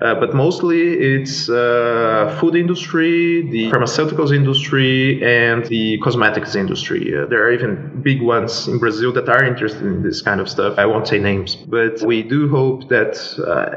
Uh, 0.00 0.14
but 0.14 0.34
mostly 0.34 0.92
it's 1.14 1.48
uh, 1.48 2.36
food 2.40 2.54
industry, 2.54 3.48
the 3.50 3.70
pharmaceuticals 3.70 4.34
industry, 4.34 5.22
and 5.24 5.64
the 5.66 5.98
cosmetics 5.98 6.54
industry. 6.54 7.16
Uh, 7.16 7.26
there 7.26 7.42
are 7.42 7.52
even 7.52 8.02
big 8.02 8.20
ones 8.20 8.68
in 8.68 8.78
Brazil 8.78 9.12
that 9.12 9.28
are 9.28 9.42
interested 9.42 9.82
in 9.82 10.02
this 10.02 10.20
kind 10.20 10.40
of 10.40 10.48
stuff. 10.48 10.78
I 10.78 10.86
won't 10.86 11.08
say 11.08 11.18
names, 11.18 11.56
but 11.56 12.02
we 12.02 12.22
do 12.22 12.48
hope 12.48 12.88
that 12.88 13.16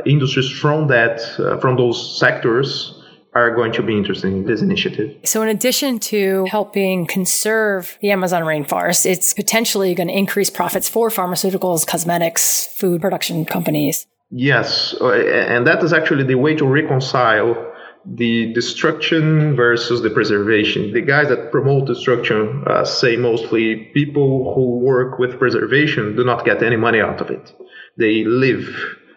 industries 0.05 0.49
from 0.49 0.87
that, 0.87 1.21
from 1.61 1.77
those 1.77 2.19
sectors, 2.19 2.99
are 3.33 3.53
going 3.53 3.71
to 3.71 3.83
be 3.83 3.95
interested 3.95 4.27
in 4.27 4.45
this 4.45 4.61
initiative. 4.61 5.15
So, 5.23 5.41
in 5.41 5.49
addition 5.49 5.99
to 5.99 6.45
helping 6.49 7.05
conserve 7.05 7.97
the 8.01 8.11
Amazon 8.11 8.41
rainforest, 8.43 9.05
it's 9.05 9.33
potentially 9.33 9.93
going 9.93 10.07
to 10.07 10.17
increase 10.17 10.49
profits 10.49 10.89
for 10.89 11.09
pharmaceuticals, 11.09 11.85
cosmetics, 11.85 12.67
food 12.75 13.01
production 13.01 13.45
companies. 13.45 14.07
Yes, 14.31 14.93
uh, 15.01 15.11
and 15.11 15.65
that 15.65 15.83
is 15.83 15.91
actually 15.91 16.23
the 16.23 16.35
way 16.35 16.55
to 16.55 16.65
reconcile 16.65 17.73
the 18.05 18.53
destruction 18.53 19.55
versus 19.55 20.01
the 20.01 20.09
preservation. 20.11 20.93
The 20.93 21.01
guys 21.01 21.29
that 21.29 21.51
promote 21.51 21.87
destruction 21.87 22.63
uh, 22.67 22.85
say 22.85 23.17
mostly 23.17 23.89
people 23.93 24.53
who 24.53 24.79
work 24.79 25.17
with 25.19 25.39
preservation 25.39 26.15
do 26.15 26.23
not 26.23 26.45
get 26.45 26.61
any 26.61 26.77
money 26.77 27.01
out 27.01 27.21
of 27.21 27.29
it. 27.31 27.51
They 27.97 28.23
live, 28.23 28.69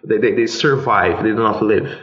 they, 0.02 0.18
they, 0.18 0.32
they 0.32 0.46
survive, 0.46 1.22
they 1.22 1.30
do 1.30 1.36
not 1.36 1.62
live. 1.62 1.94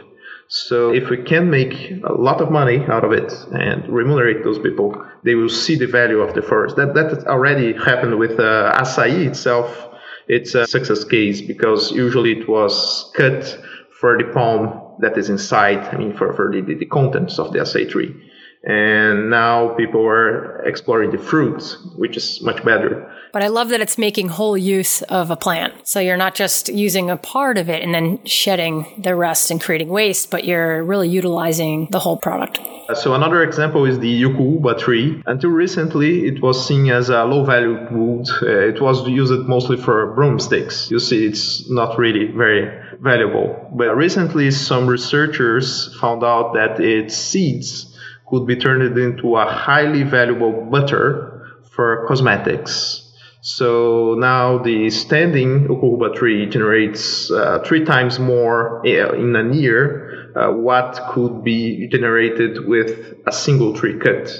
So 0.46 0.92
if 0.92 1.10
we 1.10 1.22
can 1.22 1.50
make 1.50 1.92
a 2.04 2.12
lot 2.12 2.40
of 2.40 2.50
money 2.50 2.84
out 2.88 3.04
of 3.04 3.12
it 3.12 3.32
and 3.52 3.88
remunerate 3.88 4.42
those 4.42 4.58
people, 4.58 5.04
they 5.24 5.34
will 5.34 5.48
see 5.48 5.76
the 5.76 5.86
value 5.86 6.20
of 6.20 6.34
the 6.34 6.42
forest. 6.42 6.76
That 6.76 6.94
that 6.94 7.26
already 7.26 7.72
happened 7.72 8.18
with 8.18 8.38
uh, 8.40 8.72
acai 8.76 9.26
itself 9.26 9.89
it's 10.30 10.54
a 10.54 10.64
success 10.64 11.02
case 11.02 11.40
because 11.40 11.90
usually 11.90 12.38
it 12.38 12.48
was 12.48 13.10
cut 13.16 13.58
for 13.90 14.16
the 14.16 14.32
palm 14.32 14.94
that 15.00 15.18
is 15.18 15.28
inside, 15.28 15.78
I 15.92 15.96
mean, 15.98 16.16
for, 16.16 16.32
for 16.34 16.52
the, 16.52 16.60
the 16.60 16.86
contents 16.86 17.40
of 17.40 17.52
the 17.52 17.58
acai 17.58 17.90
tree. 17.90 18.14
And 18.62 19.30
now 19.30 19.74
people 19.74 20.06
are 20.06 20.62
exploring 20.66 21.12
the 21.12 21.18
fruits, 21.18 21.78
which 21.96 22.16
is 22.16 22.42
much 22.42 22.62
better. 22.62 23.10
But 23.32 23.42
I 23.42 23.48
love 23.48 23.68
that 23.70 23.80
it's 23.80 23.96
making 23.96 24.28
whole 24.28 24.58
use 24.58 25.02
of 25.02 25.30
a 25.30 25.36
plant. 25.36 25.72
So 25.88 26.00
you're 26.00 26.16
not 26.16 26.34
just 26.34 26.68
using 26.68 27.10
a 27.10 27.16
part 27.16 27.56
of 27.58 27.70
it 27.70 27.82
and 27.82 27.94
then 27.94 28.24
shedding 28.26 28.86
the 28.98 29.14
rest 29.14 29.50
and 29.50 29.60
creating 29.60 29.88
waste, 29.88 30.30
but 30.30 30.44
you're 30.44 30.82
really 30.84 31.08
utilizing 31.08 31.88
the 31.90 32.00
whole 32.00 32.18
product. 32.18 32.60
So 32.94 33.14
another 33.14 33.42
example 33.42 33.86
is 33.86 34.00
the 34.00 34.22
Ucuuba 34.22 34.76
tree. 34.78 35.22
Until 35.24 35.50
recently, 35.50 36.26
it 36.26 36.42
was 36.42 36.66
seen 36.66 36.90
as 36.90 37.08
a 37.08 37.24
low-value 37.24 37.86
wood. 37.92 38.28
Uh, 38.42 38.68
it 38.68 38.80
was 38.82 39.06
used 39.08 39.46
mostly 39.46 39.76
for 39.76 40.12
broomsticks. 40.14 40.90
You 40.90 40.98
see, 40.98 41.24
it's 41.24 41.70
not 41.70 41.98
really 41.98 42.26
very 42.26 42.68
valuable. 43.00 43.70
But 43.72 43.96
recently, 43.96 44.50
some 44.50 44.88
researchers 44.88 45.96
found 46.00 46.24
out 46.24 46.54
that 46.54 46.80
its 46.80 47.16
seeds 47.16 47.89
could 48.30 48.46
be 48.46 48.56
turned 48.56 48.96
into 48.96 49.36
a 49.36 49.44
highly 49.44 50.04
valuable 50.04 50.52
butter 50.70 51.58
for 51.72 52.06
cosmetics. 52.06 53.06
So 53.42 54.16
now 54.18 54.58
the 54.58 54.90
standing 54.90 55.66
Ucuuba 55.66 56.14
tree 56.14 56.46
generates 56.46 57.30
uh, 57.30 57.62
three 57.64 57.84
times 57.84 58.18
more 58.18 58.86
uh, 58.86 59.12
in 59.14 59.34
a 59.34 59.54
year 59.54 60.32
uh, 60.36 60.52
what 60.52 61.00
could 61.10 61.42
be 61.42 61.88
generated 61.88 62.66
with 62.66 63.14
a 63.26 63.32
single 63.32 63.74
tree 63.74 63.98
cut. 63.98 64.30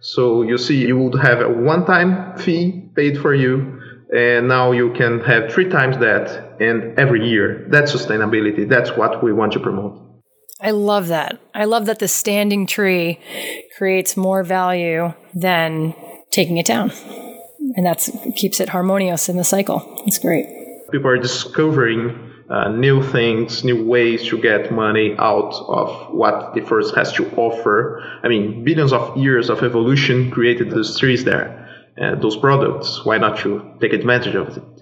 So 0.00 0.42
you 0.42 0.58
see, 0.58 0.86
you 0.86 0.98
would 0.98 1.20
have 1.20 1.40
a 1.40 1.48
one-time 1.48 2.36
fee 2.36 2.90
paid 2.94 3.18
for 3.18 3.34
you, 3.34 3.80
and 4.14 4.48
now 4.48 4.72
you 4.72 4.92
can 4.92 5.20
have 5.20 5.52
three 5.52 5.68
times 5.68 5.98
that, 5.98 6.60
and 6.60 6.98
every 6.98 7.28
year. 7.28 7.66
That's 7.70 7.92
sustainability. 7.92 8.68
That's 8.68 8.90
what 8.96 9.22
we 9.22 9.32
want 9.32 9.52
to 9.52 9.60
promote. 9.60 10.07
I 10.60 10.72
love 10.72 11.08
that. 11.08 11.38
I 11.54 11.64
love 11.64 11.86
that 11.86 12.00
the 12.00 12.08
standing 12.08 12.66
tree 12.66 13.20
creates 13.76 14.16
more 14.16 14.42
value 14.42 15.12
than 15.34 15.94
taking 16.30 16.56
it 16.56 16.66
down. 16.66 16.90
And 17.76 17.86
that 17.86 18.08
keeps 18.36 18.60
it 18.60 18.68
harmonious 18.68 19.28
in 19.28 19.36
the 19.36 19.44
cycle. 19.44 20.02
It's 20.06 20.18
great. 20.18 20.46
People 20.90 21.10
are 21.10 21.18
discovering 21.18 22.28
uh, 22.50 22.70
new 22.70 23.02
things, 23.02 23.62
new 23.62 23.84
ways 23.84 24.26
to 24.28 24.40
get 24.40 24.72
money 24.72 25.14
out 25.18 25.54
of 25.68 26.12
what 26.12 26.54
the 26.54 26.62
forest 26.62 26.94
has 26.96 27.12
to 27.12 27.30
offer. 27.36 28.02
I 28.22 28.28
mean, 28.28 28.64
billions 28.64 28.92
of 28.92 29.16
years 29.16 29.50
of 29.50 29.62
evolution 29.62 30.30
created 30.30 30.70
those 30.70 30.98
trees 30.98 31.24
there, 31.24 31.68
uh, 32.00 32.14
those 32.16 32.36
products. 32.36 33.04
Why 33.04 33.18
not 33.18 33.44
you 33.44 33.76
take 33.80 33.92
advantage 33.92 34.34
of 34.34 34.56
it? 34.56 34.77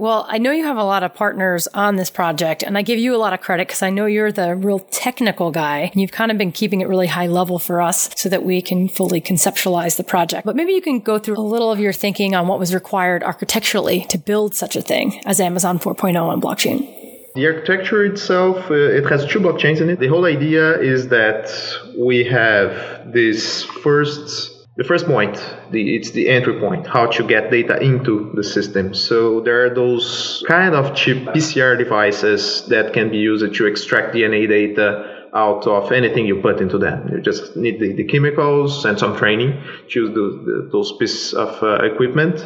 Well, 0.00 0.24
I 0.26 0.38
know 0.38 0.50
you 0.50 0.64
have 0.64 0.78
a 0.78 0.82
lot 0.82 1.02
of 1.02 1.12
partners 1.12 1.68
on 1.74 1.96
this 1.96 2.08
project, 2.08 2.62
and 2.62 2.78
I 2.78 2.80
give 2.80 2.98
you 2.98 3.14
a 3.14 3.18
lot 3.18 3.34
of 3.34 3.42
credit 3.42 3.68
because 3.68 3.82
I 3.82 3.90
know 3.90 4.06
you're 4.06 4.32
the 4.32 4.56
real 4.56 4.78
technical 4.78 5.50
guy, 5.50 5.90
and 5.92 6.00
you've 6.00 6.10
kind 6.10 6.30
of 6.30 6.38
been 6.38 6.52
keeping 6.52 6.80
it 6.80 6.88
really 6.88 7.06
high 7.06 7.26
level 7.26 7.58
for 7.58 7.82
us 7.82 8.08
so 8.16 8.30
that 8.30 8.42
we 8.42 8.62
can 8.62 8.88
fully 8.88 9.20
conceptualize 9.20 9.98
the 9.98 10.02
project. 10.02 10.46
But 10.46 10.56
maybe 10.56 10.72
you 10.72 10.80
can 10.80 11.00
go 11.00 11.18
through 11.18 11.38
a 11.38 11.44
little 11.44 11.70
of 11.70 11.78
your 11.80 11.92
thinking 11.92 12.34
on 12.34 12.48
what 12.48 12.58
was 12.58 12.72
required 12.72 13.22
architecturally 13.22 14.06
to 14.08 14.16
build 14.16 14.54
such 14.54 14.74
a 14.74 14.80
thing 14.80 15.20
as 15.26 15.38
Amazon 15.38 15.78
4.0 15.78 16.18
on 16.18 16.40
blockchain. 16.40 16.88
The 17.34 17.46
architecture 17.48 18.02
itself, 18.02 18.70
uh, 18.70 18.74
it 18.74 19.04
has 19.10 19.26
two 19.26 19.38
blockchains 19.38 19.82
in 19.82 19.90
it. 19.90 20.00
The 20.00 20.08
whole 20.08 20.24
idea 20.24 20.80
is 20.80 21.08
that 21.08 21.52
we 21.94 22.24
have 22.24 23.12
this 23.12 23.64
first 23.64 24.59
the 24.80 24.84
first 24.84 25.04
point, 25.04 25.36
the, 25.72 25.94
it's 25.94 26.12
the 26.12 26.26
entry 26.30 26.58
point, 26.58 26.86
how 26.86 27.04
to 27.04 27.22
get 27.22 27.50
data 27.50 27.78
into 27.82 28.32
the 28.34 28.42
system. 28.42 28.94
So 28.94 29.42
there 29.42 29.66
are 29.66 29.74
those 29.74 30.42
kind 30.48 30.74
of 30.74 30.96
cheap 30.96 31.18
PCR 31.18 31.76
devices 31.76 32.64
that 32.68 32.94
can 32.94 33.10
be 33.10 33.18
used 33.18 33.44
to 33.54 33.66
extract 33.66 34.14
DNA 34.14 34.48
data 34.48 35.26
out 35.34 35.66
of 35.66 35.92
anything 35.92 36.24
you 36.24 36.40
put 36.40 36.62
into 36.62 36.78
them. 36.78 37.10
You 37.12 37.20
just 37.20 37.56
need 37.56 37.78
the, 37.78 37.92
the 37.92 38.04
chemicals 38.04 38.86
and 38.86 38.98
some 38.98 39.18
training. 39.18 39.62
Choose 39.86 40.14
the, 40.14 40.70
those 40.72 40.92
pieces 40.98 41.34
of 41.34 41.62
uh, 41.62 41.84
equipment. 41.84 42.36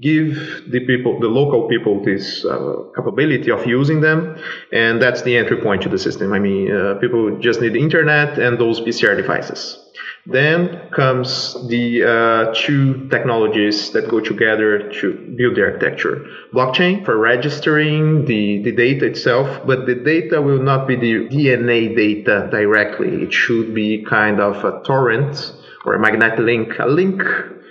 Give 0.00 0.34
the 0.70 0.80
people, 0.86 1.18
the 1.18 1.28
local 1.28 1.66
people, 1.66 2.04
this 2.04 2.44
uh, 2.44 2.92
capability 2.94 3.50
of 3.50 3.66
using 3.66 4.02
them, 4.02 4.36
and 4.70 5.00
that's 5.00 5.22
the 5.22 5.34
entry 5.34 5.62
point 5.62 5.80
to 5.84 5.88
the 5.88 5.98
system. 5.98 6.34
I 6.34 6.40
mean, 6.40 6.70
uh, 6.70 6.98
people 7.00 7.38
just 7.40 7.62
need 7.62 7.72
the 7.72 7.80
internet 7.80 8.38
and 8.38 8.58
those 8.58 8.82
PCR 8.82 9.16
devices. 9.16 9.89
Then 10.26 10.90
comes 10.90 11.54
the 11.68 12.04
uh, 12.04 12.54
two 12.54 13.08
technologies 13.08 13.90
that 13.92 14.08
go 14.08 14.20
together 14.20 14.90
to 15.00 15.34
build 15.36 15.56
the 15.56 15.62
architecture. 15.62 16.26
Blockchain 16.52 17.04
for 17.04 17.16
registering 17.16 18.26
the, 18.26 18.62
the 18.62 18.72
data 18.72 19.06
itself, 19.06 19.66
but 19.66 19.86
the 19.86 19.94
data 19.94 20.40
will 20.40 20.62
not 20.62 20.86
be 20.86 20.96
the 20.96 21.28
DNA 21.28 21.96
data 21.96 22.48
directly. 22.50 23.22
It 23.22 23.32
should 23.32 23.74
be 23.74 24.04
kind 24.04 24.40
of 24.40 24.64
a 24.64 24.82
torrent 24.84 25.52
or 25.84 25.94
a 25.94 25.98
magnetic 25.98 26.38
link, 26.38 26.78
a 26.78 26.86
link 26.86 27.22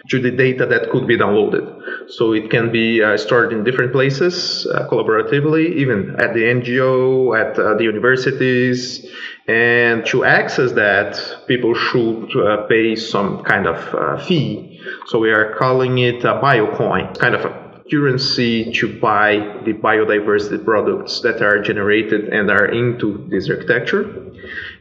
to 0.10 0.20
the 0.20 0.32
data 0.32 0.66
that 0.66 0.90
could 0.90 1.08
be 1.08 1.18
downloaded. 1.18 1.66
So 2.10 2.34
it 2.34 2.50
can 2.50 2.72
be 2.72 3.02
uh, 3.02 3.18
stored 3.18 3.54
in 3.54 3.64
different 3.64 3.92
places 3.92 4.68
uh, 4.68 4.88
collaboratively, 4.88 5.76
even 5.76 6.16
at 6.20 6.34
the 6.34 6.42
NGO, 6.42 7.40
at 7.40 7.58
uh, 7.60 7.76
the 7.76 7.84
universities, 7.84 9.06
and 9.48 10.06
to 10.08 10.26
access 10.26 10.74
that, 10.74 11.46
people 11.48 11.74
should 11.74 12.36
uh, 12.38 12.68
pay 12.68 12.96
some 12.96 13.44
kind 13.44 13.66
of 13.66 13.96
uh, 13.96 14.24
fee. 14.24 14.80
So 15.08 15.20
we 15.20 15.32
are 15.32 15.56
calling 15.56 15.98
it 15.98 16.24
a 16.24 16.40
biocoin, 16.40 17.18
kind 17.18 17.34
of 17.34 17.46
a 17.46 17.69
currency 17.90 18.72
to 18.74 19.00
buy 19.00 19.62
the 19.66 19.74
biodiversity 19.74 20.64
products 20.64 21.22
that 21.22 21.42
are 21.42 21.62
generated 21.62 22.30
and 22.30 22.50
are 22.50 22.66
into 22.66 23.28
this 23.30 23.50
architecture. 23.50 24.32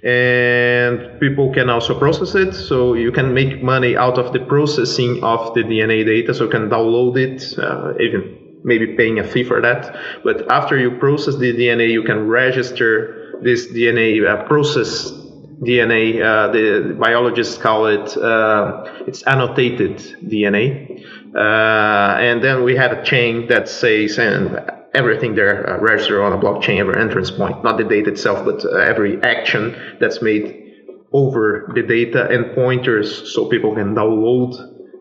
And 0.03 1.19
people 1.21 1.53
can 1.53 1.71
also 1.71 1.99
process 1.99 2.35
it. 2.35 2.55
So 2.55 2.95
you 2.95 3.11
can 3.11 3.35
make 3.35 3.63
money 3.63 3.97
out 3.97 4.19
of 4.19 4.33
the 4.33 4.41
processing 4.41 5.23
of 5.23 5.55
the 5.55 5.63
DNA 5.63 6.05
data. 6.05 6.35
So 6.35 6.45
you 6.45 6.51
can 6.51 6.69
download 6.69 7.17
it, 7.17 7.59
uh, 7.59 7.95
even 8.01 8.61
maybe 8.65 8.95
paying 8.97 9.19
a 9.19 9.25
fee 9.25 9.45
for 9.45 9.61
that. 9.61 9.97
But 10.25 10.51
after 10.51 10.79
you 10.79 10.99
process 10.99 11.37
the 11.37 11.53
DNA, 11.53 11.91
you 11.91 12.03
can 12.03 12.27
register 12.29 13.39
this 13.43 13.67
DNA 13.69 14.27
uh, 14.27 14.45
process 14.47 15.13
DNA. 15.61 16.23
Uh, 16.23 16.53
the 16.53 16.97
biologists 16.99 17.59
call 17.59 17.87
it 17.87 18.17
uh, 18.17 18.85
it's 19.07 19.23
annotated 19.23 19.97
DNA, 20.25 21.05
uh, 21.35 22.19
and 22.19 22.43
then 22.43 22.63
we 22.63 22.77
have 22.77 22.93
a 22.93 23.05
chain 23.05 23.49
that 23.49 23.69
says 23.69 24.19
and 24.19 24.61
everything 24.95 25.35
there 25.35 25.69
uh, 25.69 25.81
registered 25.81 26.21
on 26.21 26.33
a 26.33 26.39
blockchain, 26.39 26.79
every 26.79 27.01
entrance 27.01 27.31
point, 27.31 27.63
not 27.65 27.77
the 27.77 27.85
data 27.85 28.11
itself, 28.11 28.45
but 28.45 28.65
uh, 28.65 28.77
every 28.77 29.21
action 29.23 29.97
that's 30.01 30.23
made 30.23 30.65
over 31.13 31.71
the 31.75 31.83
data 31.83 32.29
and 32.29 32.55
pointers, 32.55 33.33
so 33.33 33.47
people 33.47 33.75
can 33.75 33.95
download 33.95 34.55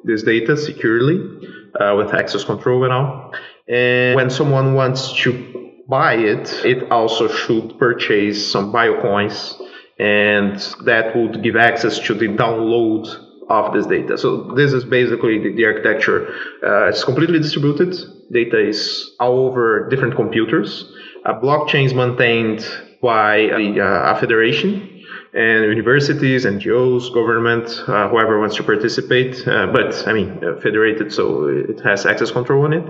this 0.05 0.23
data 0.23 0.55
securely 0.55 1.17
with 1.95 2.13
access 2.13 2.43
control 2.43 2.83
and 2.85 2.93
all. 2.93 3.33
And 3.67 4.15
when 4.15 4.29
someone 4.29 4.73
wants 4.73 5.13
to 5.23 5.73
buy 5.87 6.15
it, 6.15 6.65
it 6.65 6.91
also 6.91 7.27
should 7.27 7.77
purchase 7.77 8.49
some 8.51 8.71
bio 8.71 8.95
biocoins, 8.95 9.61
and 9.99 10.59
that 10.85 11.15
would 11.15 11.43
give 11.43 11.55
access 11.55 11.99
to 11.99 12.13
the 12.13 12.27
download 12.27 13.07
of 13.49 13.73
this 13.73 13.85
data. 13.87 14.17
So 14.17 14.53
this 14.55 14.73
is 14.73 14.83
basically 14.83 15.39
the, 15.39 15.55
the 15.55 15.65
architecture. 15.65 16.27
Uh, 16.63 16.89
it's 16.89 17.03
completely 17.03 17.39
distributed. 17.39 17.95
Data 18.31 18.59
is 18.59 19.11
all 19.19 19.47
over 19.47 19.87
different 19.89 20.15
computers. 20.15 20.91
A 21.25 21.33
blockchain 21.33 21.85
is 21.85 21.93
maintained 21.93 22.67
by 23.01 23.37
a, 23.37 23.79
uh, 23.79 24.15
a 24.15 24.19
federation 24.19 25.03
and 25.33 25.65
universities, 25.65 26.45
NGOs, 26.45 27.13
government, 27.13 27.67
uh, 27.87 28.09
whoever 28.09 28.39
wants 28.39 28.55
to 28.55 28.63
participate. 28.63 29.47
Uh, 29.47 29.67
but 29.67 30.07
I 30.07 30.13
mean, 30.13 30.43
uh, 30.43 30.59
federated, 30.61 31.13
so 31.13 31.47
it 31.47 31.79
has 31.81 32.05
access 32.05 32.31
control 32.31 32.65
on 32.65 32.73
it. 32.73 32.85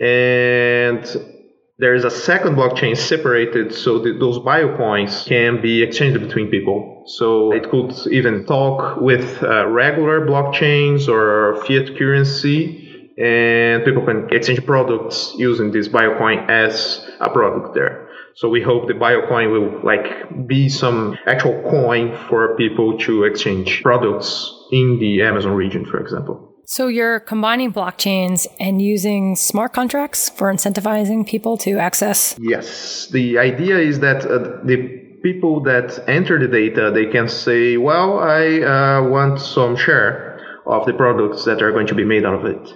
And 0.00 1.37
there 1.78 1.94
is 1.94 2.04
a 2.04 2.10
second 2.10 2.56
blockchain 2.56 2.96
separated 2.96 3.72
so 3.72 4.00
that 4.00 4.18
those 4.18 4.38
biocoins 4.40 5.24
can 5.26 5.62
be 5.62 5.80
exchanged 5.82 6.20
between 6.20 6.50
people. 6.50 7.04
So 7.06 7.52
it 7.52 7.70
could 7.70 7.92
even 8.10 8.44
talk 8.46 9.00
with 9.00 9.42
uh, 9.42 9.66
regular 9.68 10.26
blockchains 10.26 11.08
or 11.08 11.64
fiat 11.64 11.96
currency, 11.96 13.12
and 13.16 13.84
people 13.84 14.04
can 14.04 14.28
exchange 14.32 14.66
products 14.66 15.32
using 15.36 15.70
this 15.70 15.88
biocoin 15.88 16.50
as 16.50 17.08
a 17.20 17.30
product 17.30 17.74
there. 17.74 18.08
So 18.34 18.48
we 18.48 18.60
hope 18.60 18.88
the 18.88 18.94
biocoin 18.94 19.52
will 19.52 19.80
like 19.84 20.46
be 20.48 20.68
some 20.68 21.16
actual 21.26 21.62
coin 21.62 22.16
for 22.28 22.56
people 22.56 22.98
to 22.98 23.24
exchange 23.24 23.82
products 23.82 24.52
in 24.72 24.98
the 24.98 25.22
Amazon 25.22 25.52
region, 25.52 25.84
for 25.84 26.00
example. 26.00 26.47
So 26.70 26.86
you're 26.86 27.18
combining 27.18 27.72
blockchains 27.72 28.46
and 28.60 28.82
using 28.82 29.36
smart 29.36 29.72
contracts 29.72 30.28
for 30.28 30.52
incentivizing 30.52 31.26
people 31.26 31.56
to 31.64 31.78
access? 31.78 32.36
Yes. 32.38 33.06
The 33.06 33.38
idea 33.38 33.78
is 33.78 34.00
that 34.00 34.26
uh, 34.26 34.62
the 34.66 34.76
people 35.22 35.62
that 35.62 35.98
enter 36.06 36.38
the 36.38 36.46
data, 36.46 36.90
they 36.92 37.06
can 37.06 37.26
say, 37.26 37.78
well, 37.78 38.18
I 38.18 38.60
uh, 38.60 39.08
want 39.08 39.40
some 39.40 39.76
share 39.76 40.40
of 40.66 40.84
the 40.84 40.92
products 40.92 41.46
that 41.46 41.62
are 41.62 41.72
going 41.72 41.86
to 41.86 41.94
be 41.94 42.04
made 42.04 42.26
out 42.26 42.34
of 42.34 42.44
it. 42.44 42.74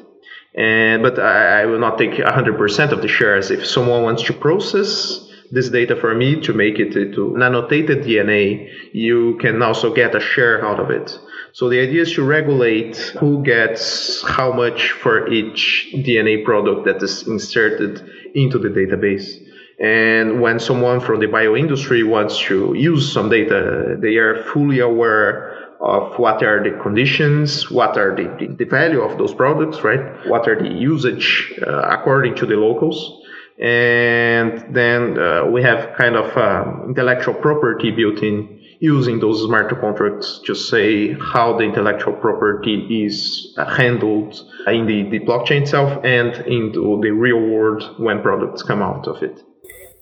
And, 0.55 1.03
but 1.03 1.19
I, 1.19 1.61
I 1.61 1.67
will 1.67 1.79
not 1.79 1.99
take 1.99 2.13
100% 2.13 2.93
of 2.93 3.03
the 3.03 3.09
shares. 3.09 3.51
If 3.51 3.67
someone 3.67 4.05
wants 4.05 4.23
to 4.23 4.33
process 4.33 5.29
this 5.51 5.69
data 5.69 5.97
for 5.97 6.15
me 6.15 6.41
to 6.41 6.55
make 6.55 6.79
it 6.79 6.97
an 6.97 7.43
annotated 7.43 8.05
DNA, 8.05 8.71
you 8.95 9.37
can 9.39 9.61
also 9.61 9.93
get 9.93 10.15
a 10.15 10.21
share 10.21 10.65
out 10.65 10.81
of 10.81 10.89
it. 10.89 11.19
So 11.55 11.69
the 11.69 11.81
idea 11.81 12.03
is 12.03 12.15
to 12.15 12.23
regulate 12.25 12.97
who 13.21 13.43
gets 13.43 14.23
how 14.23 14.53
much 14.53 14.93
for 14.93 15.29
each 15.31 15.91
DNA 15.95 16.45
product 16.45 16.87
that 16.87 17.03
is 17.03 17.27
inserted 17.29 18.03
into 18.35 18.59
the 18.59 18.69
database. 18.69 19.37
And 19.79 20.41
when 20.41 20.59
someone 20.61 21.01
from 21.01 21.21
the 21.21 21.27
bioindustry 21.27 22.09
wants 22.09 22.39
to 22.43 22.73
use 22.75 23.13
some 23.13 23.29
data, 23.29 23.97
they 24.01 24.17
are 24.17 24.45
fully 24.45 24.79
aware 24.79 25.53
of 25.81 26.19
what 26.19 26.43
are 26.43 26.63
the 26.63 26.79
conditions, 26.81 27.71
what 27.71 27.99
are 27.99 28.15
the, 28.15 28.55
the 28.57 28.65
value 28.65 29.03
of 29.03 29.19
those 29.19 29.35
products, 29.35 29.83
right? 29.83 30.27
What 30.29 30.49
are 30.49 30.57
the 30.57 30.69
usage 30.69 31.53
uh, 31.61 31.81
according 31.81 32.37
to 32.37 32.47
the 32.47 32.55
locals. 32.55 33.21
And 33.61 34.75
then 34.75 35.19
uh, 35.19 35.47
we 35.47 35.63
have 35.63 35.97
kind 35.99 36.17
of 36.17 36.35
uh, 36.37 36.87
intellectual 36.87 37.35
property 37.35 37.91
built 37.91 38.23
in 38.23 38.62
using 38.83 39.21
those 39.21 39.45
smart 39.45 39.71
contracts 39.81 40.41
to 40.45 40.57
say 40.57 41.15
how 41.33 41.57
the 41.57 41.63
intellectual 41.63 42.13
property 42.15 43.05
is 43.05 43.57
handled 43.77 44.35
in 44.67 44.87
the, 44.87 45.09
the 45.09 45.21
blockchain 45.21 45.63
itself 45.63 46.05
and 46.05 46.35
into 46.49 46.99
the 47.01 47.11
real 47.11 47.41
world 47.41 47.95
when 47.99 48.21
products 48.21 48.65
come 48.65 48.83
out 48.83 49.07
of 49.07 49.23
it. 49.23 49.41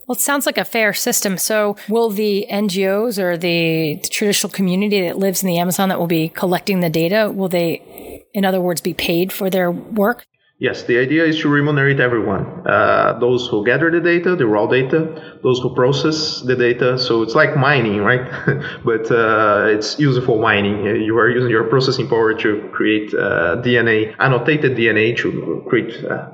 Well, 0.08 0.16
it 0.16 0.20
sounds 0.20 0.46
like 0.46 0.56
a 0.56 0.64
fair 0.64 0.94
system. 0.94 1.36
So, 1.36 1.76
will 1.90 2.08
the 2.08 2.46
NGOs 2.50 3.18
or 3.18 3.36
the, 3.36 4.02
traditional 4.10 4.50
community 4.50 5.02
that 5.02 5.18
lives 5.18 5.42
in 5.42 5.46
the 5.46 5.58
Amazon 5.58 5.90
that 5.90 6.00
will 6.00 6.06
be 6.06 6.30
collecting 6.30 6.80
the 6.80 6.88
data, 6.88 7.30
will 7.30 7.50
they, 7.50 8.24
in 8.32 8.46
other 8.46 8.62
words, 8.62 8.80
be 8.80 8.94
paid 8.94 9.30
for 9.30 9.50
their 9.50 9.70
work? 9.70 10.26
Yes, 10.60 10.82
the 10.82 10.98
idea 10.98 11.24
is 11.24 11.40
to 11.40 11.48
remunerate 11.48 12.00
everyone. 12.00 12.44
Uh, 12.66 13.18
those 13.18 13.48
who 13.48 13.64
gather 13.64 13.90
the 13.90 13.98
data, 13.98 14.36
the 14.36 14.46
raw 14.46 14.66
data, 14.66 15.38
those 15.42 15.58
who 15.58 15.74
process 15.74 16.42
the 16.42 16.54
data. 16.54 16.98
So 16.98 17.22
it's 17.22 17.34
like 17.34 17.56
mining, 17.56 18.02
right? 18.02 18.30
but 18.84 19.10
uh, 19.10 19.68
it's 19.68 19.98
useful 19.98 20.38
mining. 20.38 20.84
You 20.84 21.16
are 21.16 21.30
using 21.30 21.48
your 21.48 21.64
processing 21.64 22.08
power 22.08 22.34
to 22.34 22.68
create 22.74 23.14
uh, 23.14 23.56
DNA, 23.64 24.14
annotated 24.18 24.76
DNA 24.76 25.16
to 25.16 25.64
create 25.66 26.04
uh, 26.04 26.28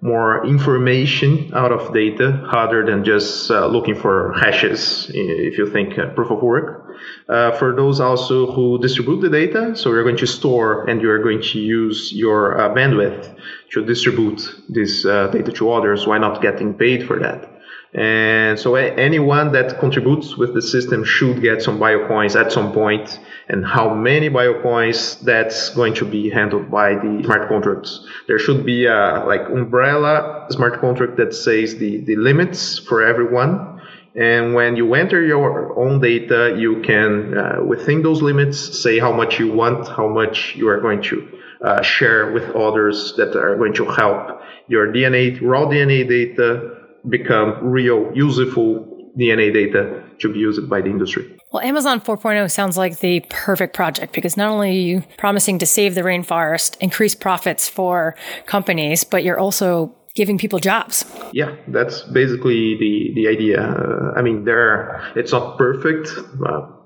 more 0.00 0.46
information 0.46 1.50
out 1.54 1.72
of 1.72 1.92
data 1.92 2.48
rather 2.52 2.84
than 2.86 3.04
just 3.04 3.50
uh, 3.50 3.66
looking 3.66 3.96
for 3.96 4.32
hashes 4.40 5.10
if 5.12 5.58
you 5.58 5.68
think 5.70 5.98
uh, 5.98 6.06
proof 6.10 6.30
of 6.30 6.40
work. 6.40 6.96
Uh, 7.28 7.50
for 7.58 7.74
those 7.74 8.00
also 8.00 8.52
who 8.52 8.78
distribute 8.80 9.20
the 9.20 9.28
data, 9.28 9.74
so 9.74 9.90
you're 9.90 10.04
going 10.04 10.16
to 10.16 10.26
store 10.26 10.88
and 10.88 11.00
you're 11.02 11.22
going 11.22 11.42
to 11.42 11.58
use 11.58 12.12
your 12.12 12.60
uh, 12.60 12.68
bandwidth 12.74 13.36
to 13.72 13.84
distribute 13.84 14.40
this 14.68 15.04
uh, 15.04 15.26
data 15.28 15.52
to 15.52 15.72
others 15.72 16.06
Why 16.06 16.18
not 16.18 16.40
getting 16.42 16.74
paid 16.74 17.06
for 17.06 17.18
that. 17.18 17.58
And 17.94 18.58
so 18.58 18.74
anyone 18.74 19.52
that 19.52 19.78
contributes 19.78 20.36
with 20.36 20.54
the 20.54 20.60
system 20.60 21.04
should 21.04 21.40
get 21.40 21.62
some 21.62 21.78
biocoins 21.78 22.38
at 22.38 22.52
some 22.52 22.72
point 22.72 23.18
and 23.48 23.64
how 23.64 23.94
many 23.94 24.28
biocoins 24.28 25.20
that's 25.20 25.70
going 25.70 25.94
to 25.94 26.04
be 26.04 26.28
handled 26.28 26.70
by 26.70 26.94
the 26.94 27.22
smart 27.24 27.48
contracts. 27.48 28.06
There 28.26 28.38
should 28.38 28.64
be 28.66 28.86
a 28.86 29.24
like 29.26 29.48
umbrella 29.48 30.46
smart 30.50 30.80
contract 30.80 31.16
that 31.16 31.34
says 31.34 31.76
the, 31.78 31.98
the 32.04 32.16
limits 32.16 32.78
for 32.78 33.02
everyone. 33.02 33.80
And 34.14 34.54
when 34.54 34.76
you 34.76 34.94
enter 34.94 35.24
your 35.24 35.78
own 35.78 36.00
data, 36.00 36.56
you 36.58 36.82
can, 36.82 37.38
uh, 37.38 37.62
within 37.64 38.02
those 38.02 38.20
limits, 38.20 38.82
say 38.82 38.98
how 38.98 39.12
much 39.12 39.38
you 39.38 39.52
want, 39.52 39.88
how 39.88 40.08
much 40.08 40.54
you 40.56 40.68
are 40.68 40.80
going 40.80 41.02
to 41.02 41.38
uh, 41.62 41.82
share 41.82 42.32
with 42.32 42.44
others 42.54 43.14
that 43.16 43.36
are 43.36 43.56
going 43.56 43.74
to 43.74 43.84
help 43.84 44.42
your 44.66 44.92
DNA, 44.92 45.40
raw 45.40 45.66
DNA 45.66 46.06
data 46.08 46.76
become 47.08 47.64
real, 47.64 48.10
useful 48.14 49.10
DNA 49.16 49.52
data 49.52 50.02
to 50.18 50.32
be 50.32 50.38
used 50.38 50.68
by 50.68 50.80
the 50.80 50.90
industry. 50.90 51.37
Well, 51.50 51.62
Amazon 51.62 52.00
4.0 52.02 52.50
sounds 52.50 52.76
like 52.76 52.98
the 52.98 53.20
perfect 53.30 53.74
project 53.74 54.12
because 54.12 54.36
not 54.36 54.50
only 54.50 54.68
are 54.68 54.72
you 54.72 55.04
promising 55.16 55.58
to 55.60 55.66
save 55.66 55.94
the 55.94 56.02
rainforest, 56.02 56.76
increase 56.78 57.14
profits 57.14 57.68
for 57.68 58.16
companies, 58.44 59.02
but 59.02 59.24
you're 59.24 59.38
also 59.38 59.94
giving 60.14 60.36
people 60.36 60.58
jobs. 60.58 61.04
Yeah, 61.32 61.54
that's 61.68 62.02
basically 62.02 62.76
the 62.76 63.12
the 63.14 63.28
idea. 63.28 63.62
Uh, 63.62 64.12
I 64.18 64.20
mean, 64.20 64.44
there 64.44 65.00
it's 65.16 65.32
not 65.32 65.56
perfect. 65.56 66.10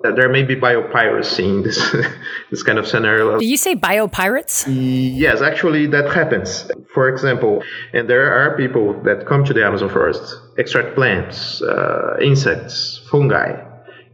There 0.03 0.29
may 0.29 0.45
be 0.45 0.55
biopiracy 0.55 1.45
in 1.45 1.63
this 1.63 1.81
this 2.51 2.63
kind 2.63 2.79
of 2.79 2.87
scenario. 2.87 3.39
Do 3.39 3.47
you 3.47 3.57
say 3.57 3.75
biopirates? 3.75 4.67
Yes, 4.69 5.41
actually, 5.41 5.87
that 5.89 6.07
happens. 6.13 6.71
For 6.95 7.09
example, 7.09 7.65
and 7.93 8.09
there 8.09 8.33
are 8.33 8.57
people 8.57 8.87
that 9.03 9.27
come 9.27 9.45
to 9.45 9.53
the 9.53 9.65
Amazon 9.65 9.89
forest, 9.89 10.25
extract 10.59 10.95
plants, 10.95 11.63
uh, 11.63 12.17
insects, 12.21 13.01
fungi, 13.11 13.72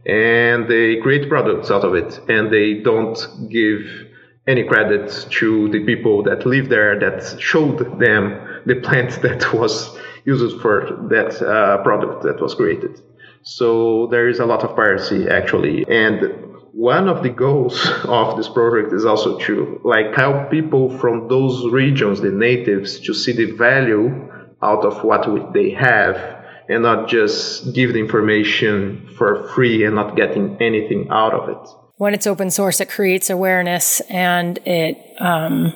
and 0.09 0.67
they 0.67 0.97
create 0.97 1.29
products 1.29 1.69
out 1.71 1.83
of 1.83 1.93
it, 1.93 2.19
and 2.27 2.51
they 2.51 2.75
don't 2.75 3.17
give 3.49 3.81
any 4.47 4.63
credit 4.63 5.27
to 5.29 5.69
the 5.69 5.85
people 5.85 6.23
that 6.23 6.45
live 6.45 6.69
there 6.69 6.99
that 6.99 7.39
showed 7.39 7.77
them 7.99 8.61
the 8.65 8.75
plant 8.75 9.21
that 9.21 9.53
was 9.53 9.95
used 10.25 10.59
for 10.61 11.07
that 11.09 11.41
uh, 11.41 11.81
product 11.83 12.23
that 12.23 12.41
was 12.41 12.55
created. 12.55 13.01
So 13.43 14.07
there 14.07 14.27
is 14.27 14.39
a 14.39 14.45
lot 14.45 14.63
of 14.63 14.75
piracy 14.75 15.29
actually, 15.29 15.85
and 15.87 16.49
one 16.73 17.07
of 17.07 17.23
the 17.23 17.29
goals 17.29 17.89
of 18.05 18.37
this 18.37 18.49
project 18.49 18.93
is 18.93 19.05
also 19.05 19.37
to 19.39 19.81
like 19.83 20.15
help 20.15 20.49
people 20.49 20.97
from 20.97 21.27
those 21.27 21.71
regions, 21.71 22.21
the 22.21 22.31
natives, 22.31 22.99
to 23.01 23.13
see 23.13 23.33
the 23.33 23.51
value 23.51 24.29
out 24.61 24.83
of 24.83 25.03
what 25.03 25.53
they 25.53 25.69
have 25.71 26.38
and 26.69 26.83
not 26.83 27.09
just 27.09 27.73
give 27.73 27.93
the 27.93 27.99
information 27.99 29.09
for 29.17 29.47
free 29.49 29.83
and 29.83 29.95
not 29.95 30.15
getting 30.15 30.55
anything 30.61 31.07
out 31.09 31.33
of 31.33 31.49
it. 31.49 31.69
When 31.97 32.13
it's 32.13 32.27
open 32.27 32.49
source, 32.51 32.79
it 32.79 32.89
creates 32.89 33.29
awareness 33.29 33.99
and 34.01 34.57
it 34.65 34.97
um, 35.19 35.73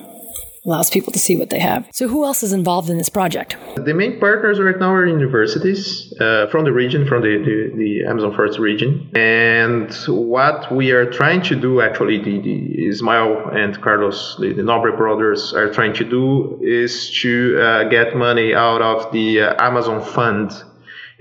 allows 0.64 0.88
people 0.88 1.12
to 1.12 1.18
see 1.18 1.36
what 1.36 1.50
they 1.50 1.58
have. 1.58 1.86
So, 1.92 2.08
who 2.08 2.24
else 2.24 2.42
is 2.42 2.52
involved 2.52 2.88
in 2.88 2.96
this 2.96 3.10
project? 3.10 3.56
The 3.76 3.92
main 3.92 4.18
partners 4.18 4.58
right 4.58 4.78
now 4.78 4.92
are 4.92 5.06
universities 5.06 6.14
uh, 6.20 6.46
from 6.50 6.64
the 6.64 6.72
region, 6.72 7.06
from 7.06 7.22
the, 7.22 7.36
the, 7.38 7.76
the, 7.76 8.04
Amazon 8.08 8.34
Forest 8.34 8.58
region. 8.58 9.10
And 9.14 9.92
what 10.08 10.72
we 10.72 10.92
are 10.92 11.10
trying 11.10 11.42
to 11.42 11.56
do, 11.56 11.80
actually, 11.80 12.18
the, 12.18 12.40
the 12.40 12.88
Ismael 12.88 13.50
and 13.52 13.78
Carlos, 13.82 14.36
the, 14.40 14.54
the 14.54 14.62
Nobre 14.62 14.96
brothers, 14.96 15.52
are 15.52 15.70
trying 15.70 15.92
to 15.94 16.04
do 16.04 16.58
is 16.62 17.10
to 17.20 17.60
uh, 17.60 17.84
get 17.88 18.16
money 18.16 18.54
out 18.54 18.80
of 18.80 19.12
the 19.12 19.42
uh, 19.42 19.62
Amazon 19.62 20.02
Fund. 20.02 20.52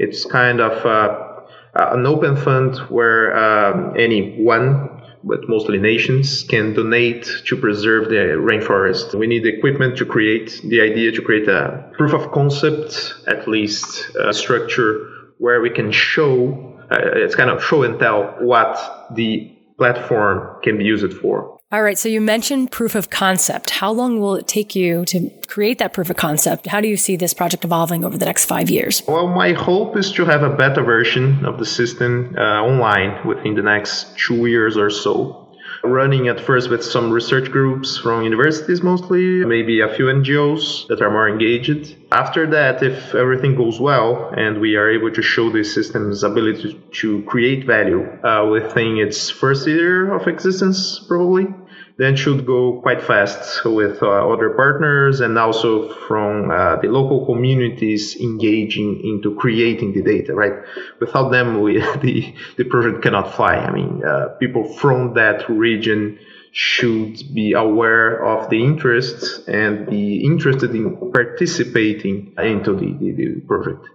It's 0.03 0.25
kind 0.25 0.59
of 0.59 0.85
uh, 0.85 1.41
an 1.95 2.05
open 2.05 2.35
fund 2.35 2.77
where 2.89 3.23
um, 3.35 3.95
any 3.97 4.43
one 4.43 4.93
but 5.23 5.47
mostly 5.47 5.77
nations, 5.77 6.43
can 6.43 6.73
donate 6.73 7.25
to 7.45 7.55
preserve 7.55 8.09
the 8.09 8.35
rainforest. 8.49 9.17
We 9.17 9.27
need 9.27 9.45
equipment 9.45 9.97
to 9.97 10.05
create 10.05 10.61
the 10.63 10.81
idea 10.81 11.11
to 11.13 11.21
create 11.21 11.47
a 11.47 11.89
proof 11.93 12.13
of 12.13 12.31
concept, 12.31 13.13
at 13.27 13.47
least 13.47 14.11
a 14.19 14.33
structure 14.33 15.09
where 15.37 15.61
we 15.61 15.69
can 15.69 15.91
show, 15.91 16.77
uh, 16.91 16.97
it's 17.15 17.35
kind 17.35 17.49
of 17.49 17.63
show 17.63 17.83
and 17.83 17.99
tell 17.99 18.35
what 18.39 18.77
the 19.15 19.57
platform 19.77 20.61
can 20.61 20.77
be 20.77 20.83
used 20.83 21.13
for. 21.13 21.52
All 21.73 21.81
right. 21.81 21.97
So 21.97 22.07
you 22.07 22.21
mentioned 22.21 22.69
proof 22.69 22.93
of 22.93 23.09
concept. 23.09 23.71
How 23.71 23.91
long 23.91 24.19
will 24.19 24.36
it 24.36 24.47
take 24.47 24.75
you 24.75 25.05
to 25.05 25.31
create 25.47 25.79
that 25.79 25.91
proof 25.91 26.12
of 26.12 26.15
concept? 26.15 26.67
How 26.67 26.81
do 26.81 26.88
you 26.88 26.95
see 26.95 27.15
this 27.15 27.33
project 27.33 27.65
evolving 27.65 28.05
over 28.05 28.15
the 28.15 28.27
next 28.27 28.45
five 28.45 28.69
years? 28.69 29.01
Well, 29.07 29.27
my 29.27 29.53
hope 29.53 29.97
is 29.97 30.12
to 30.12 30.25
have 30.25 30.43
a 30.43 30.51
beta 30.51 30.83
version 30.83 31.43
of 31.47 31.57
the 31.57 31.65
system 31.65 32.36
uh, 32.38 32.41
online 32.41 33.25
within 33.25 33.55
the 33.55 33.63
next 33.63 34.15
two 34.19 34.45
years 34.45 34.77
or 34.77 34.91
so 34.91 35.43
running 35.83 36.29
at 36.29 36.39
first 36.39 36.69
with 36.69 36.83
some 36.83 37.12
research 37.12 37.51
groups 37.51 37.97
from 37.97 38.23
universities 38.23 38.81
mostly, 38.81 39.43
maybe 39.43 39.81
a 39.81 39.93
few 39.93 40.05
NGOs 40.05 40.88
that 40.88 41.01
are 41.01 41.12
more 41.12 41.27
engaged. 41.27 41.95
After 42.12 42.47
that, 42.51 42.81
if 42.81 43.13
everything 43.13 43.55
goes 43.55 43.79
well 43.79 44.31
and 44.36 44.62
we 44.62 44.75
are 44.77 44.89
able 44.89 45.12
to 45.12 45.21
show 45.21 45.49
the 45.49 45.63
system's 45.63 46.23
ability 46.23 46.79
to 47.01 47.23
create 47.23 47.65
value 47.65 48.01
uh, 48.23 48.47
within 48.49 48.97
its 48.97 49.29
first 49.29 49.67
year 49.67 50.13
of 50.13 50.27
existence, 50.27 50.99
probably, 50.99 51.47
then 51.97 52.15
should 52.15 52.45
go 52.45 52.79
quite 52.82 53.01
fast 53.01 53.63
with 53.65 54.01
uh, 54.01 54.08
other 54.08 54.51
partners 54.51 55.19
and 55.19 55.38
also 55.38 55.93
from 56.08 56.49
uh, 56.49 56.75
the 56.77 56.88
local 56.88 57.25
communities 57.25 58.15
engaging 58.19 58.99
into 59.03 59.36
creating 59.36 59.93
the 59.93 60.01
data 60.01 60.34
right? 60.34 60.53
Without 60.99 61.29
them 61.29 61.62
we, 61.62 61.79
the 62.01 62.34
the 62.58 62.63
project 62.63 63.03
cannot 63.03 63.36
fly. 63.36 63.56
I 63.56 63.71
mean 63.71 64.03
uh, 64.03 64.29
people 64.39 64.63
from 64.63 65.13
that 65.15 65.47
region 65.49 66.19
should 66.51 67.17
be 67.34 67.53
aware 67.53 68.23
of 68.23 68.49
the 68.49 68.63
interests 68.63 69.39
and 69.47 69.88
be 69.89 70.23
interested 70.23 70.69
in 70.75 71.12
participating 71.12 72.32
into 72.38 72.75
the, 72.75 72.93
the, 72.99 73.12
the 73.12 73.41
project 73.47 73.88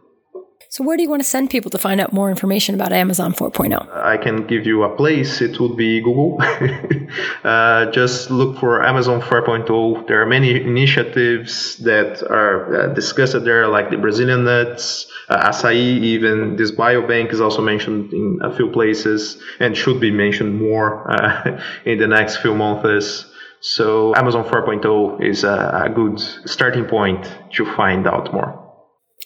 so, 0.71 0.85
where 0.85 0.97
do 0.99 1.03
you 1.03 1.09
want 1.09 1.23
to 1.23 1.29
send 1.29 1.49
people 1.49 1.71
to 1.71 1.79
find 1.79 1.99
out 1.99 2.13
more 2.13 2.29
information 2.29 2.75
about 2.75 2.93
Amazon 2.93 3.33
4.0? 3.33 3.89
I 3.91 4.19
can 4.19 4.47
give 4.47 4.67
you 4.67 4.83
a 4.83 4.95
place. 4.95 5.41
It 5.41 5.59
would 5.59 5.79
be 5.79 6.03
Google. 6.03 6.39
uh, 7.45 7.91
just 7.91 8.31
look 8.31 8.59
for 8.59 8.85
Amazon 8.85 9.23
4.0. 9.23 10.07
There 10.07 10.21
are 10.21 10.27
many 10.27 10.61
initiatives 10.61 11.77
that 11.79 12.23
are 12.23 12.91
uh, 12.91 12.95
discussed 12.95 13.43
there, 13.45 13.67
like 13.67 13.89
the 13.89 13.97
Brazilian 13.97 14.45
nuts, 14.45 15.07
uh, 15.31 15.51
acai, 15.51 15.75
even 15.75 16.57
this 16.57 16.71
biobank 16.71 17.33
is 17.33 17.41
also 17.41 17.63
mentioned 17.63 18.13
in 18.13 18.39
a 18.43 18.55
few 18.55 18.71
places 18.71 19.41
and 19.61 19.75
should 19.75 20.01
be 20.01 20.11
mentioned 20.11 20.61
more 20.61 21.11
uh, 21.11 21.63
in 21.87 21.99
the 21.99 22.07
next 22.07 22.39
few 22.39 22.55
months. 22.55 23.25
So, 23.61 24.15
Amazon 24.15 24.45
4.0 24.45 25.25
is 25.25 25.45
a, 25.45 25.85
a 25.87 25.89
good 25.89 26.21
starting 26.49 26.85
point 26.85 27.27
to 27.55 27.65
find 27.75 28.07
out 28.07 28.33
more. 28.33 28.58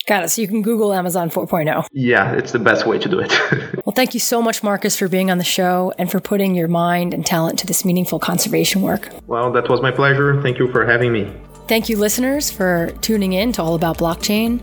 Got 0.07 0.25
it. 0.25 0.31
So 0.31 0.43
you 0.43 0.49
can 0.49 0.63
Google 0.63 0.93
Amazon 0.93 1.31
4.0. 1.31 1.87
Yeah, 1.93 2.33
it's 2.33 2.53
the 2.53 2.59
best 2.59 2.87
way 2.87 2.99
to 2.99 3.09
do 3.09 3.21
it. 3.21 3.33
well, 3.87 3.95
thank 3.95 4.15
you 4.15 4.21
so 4.21 4.43
much, 4.43 4.63
Marcus, 4.63 4.99
for 4.99 5.09
being 5.09 5.31
on 5.31 5.39
the 5.39 5.45
show 5.45 5.93
and 5.99 6.11
for 6.11 6.21
putting 6.21 6.55
your 6.55 6.69
mind 6.69 7.15
and 7.15 7.25
talent 7.25 7.59
to 7.61 7.67
this 7.67 7.85
meaningful 7.85 8.19
conservation 8.19 8.83
work. 8.83 9.09
Well, 9.27 9.53
that 9.53 9.69
was 9.69 9.81
my 9.81 9.91
pleasure. 9.91 10.41
Thank 10.43 10.59
you 10.59 10.71
for 10.73 10.85
having 10.85 11.13
me. 11.13 11.33
Thank 11.69 11.89
you, 11.89 11.97
listeners, 11.97 12.51
for 12.51 12.91
tuning 13.01 13.35
in 13.35 13.53
to 13.53 13.63
All 13.63 13.77
About 13.77 13.97
Blockchain. 13.97 14.61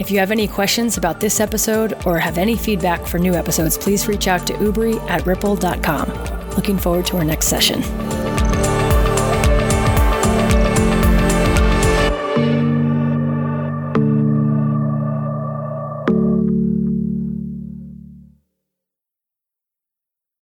If 0.00 0.10
you 0.10 0.18
have 0.18 0.32
any 0.32 0.48
questions 0.48 0.96
about 0.98 1.20
this 1.20 1.40
episode 1.40 1.94
or 2.04 2.18
have 2.18 2.38
any 2.38 2.56
feedback 2.56 3.06
for 3.06 3.18
new 3.18 3.34
episodes, 3.34 3.78
please 3.78 4.08
reach 4.08 4.26
out 4.26 4.46
to 4.48 4.54
ubri 4.54 5.00
at 5.08 5.24
ripple.com. 5.26 6.50
Looking 6.56 6.76
forward 6.76 7.06
to 7.06 7.18
our 7.18 7.24
next 7.24 7.46
session. 7.46 8.39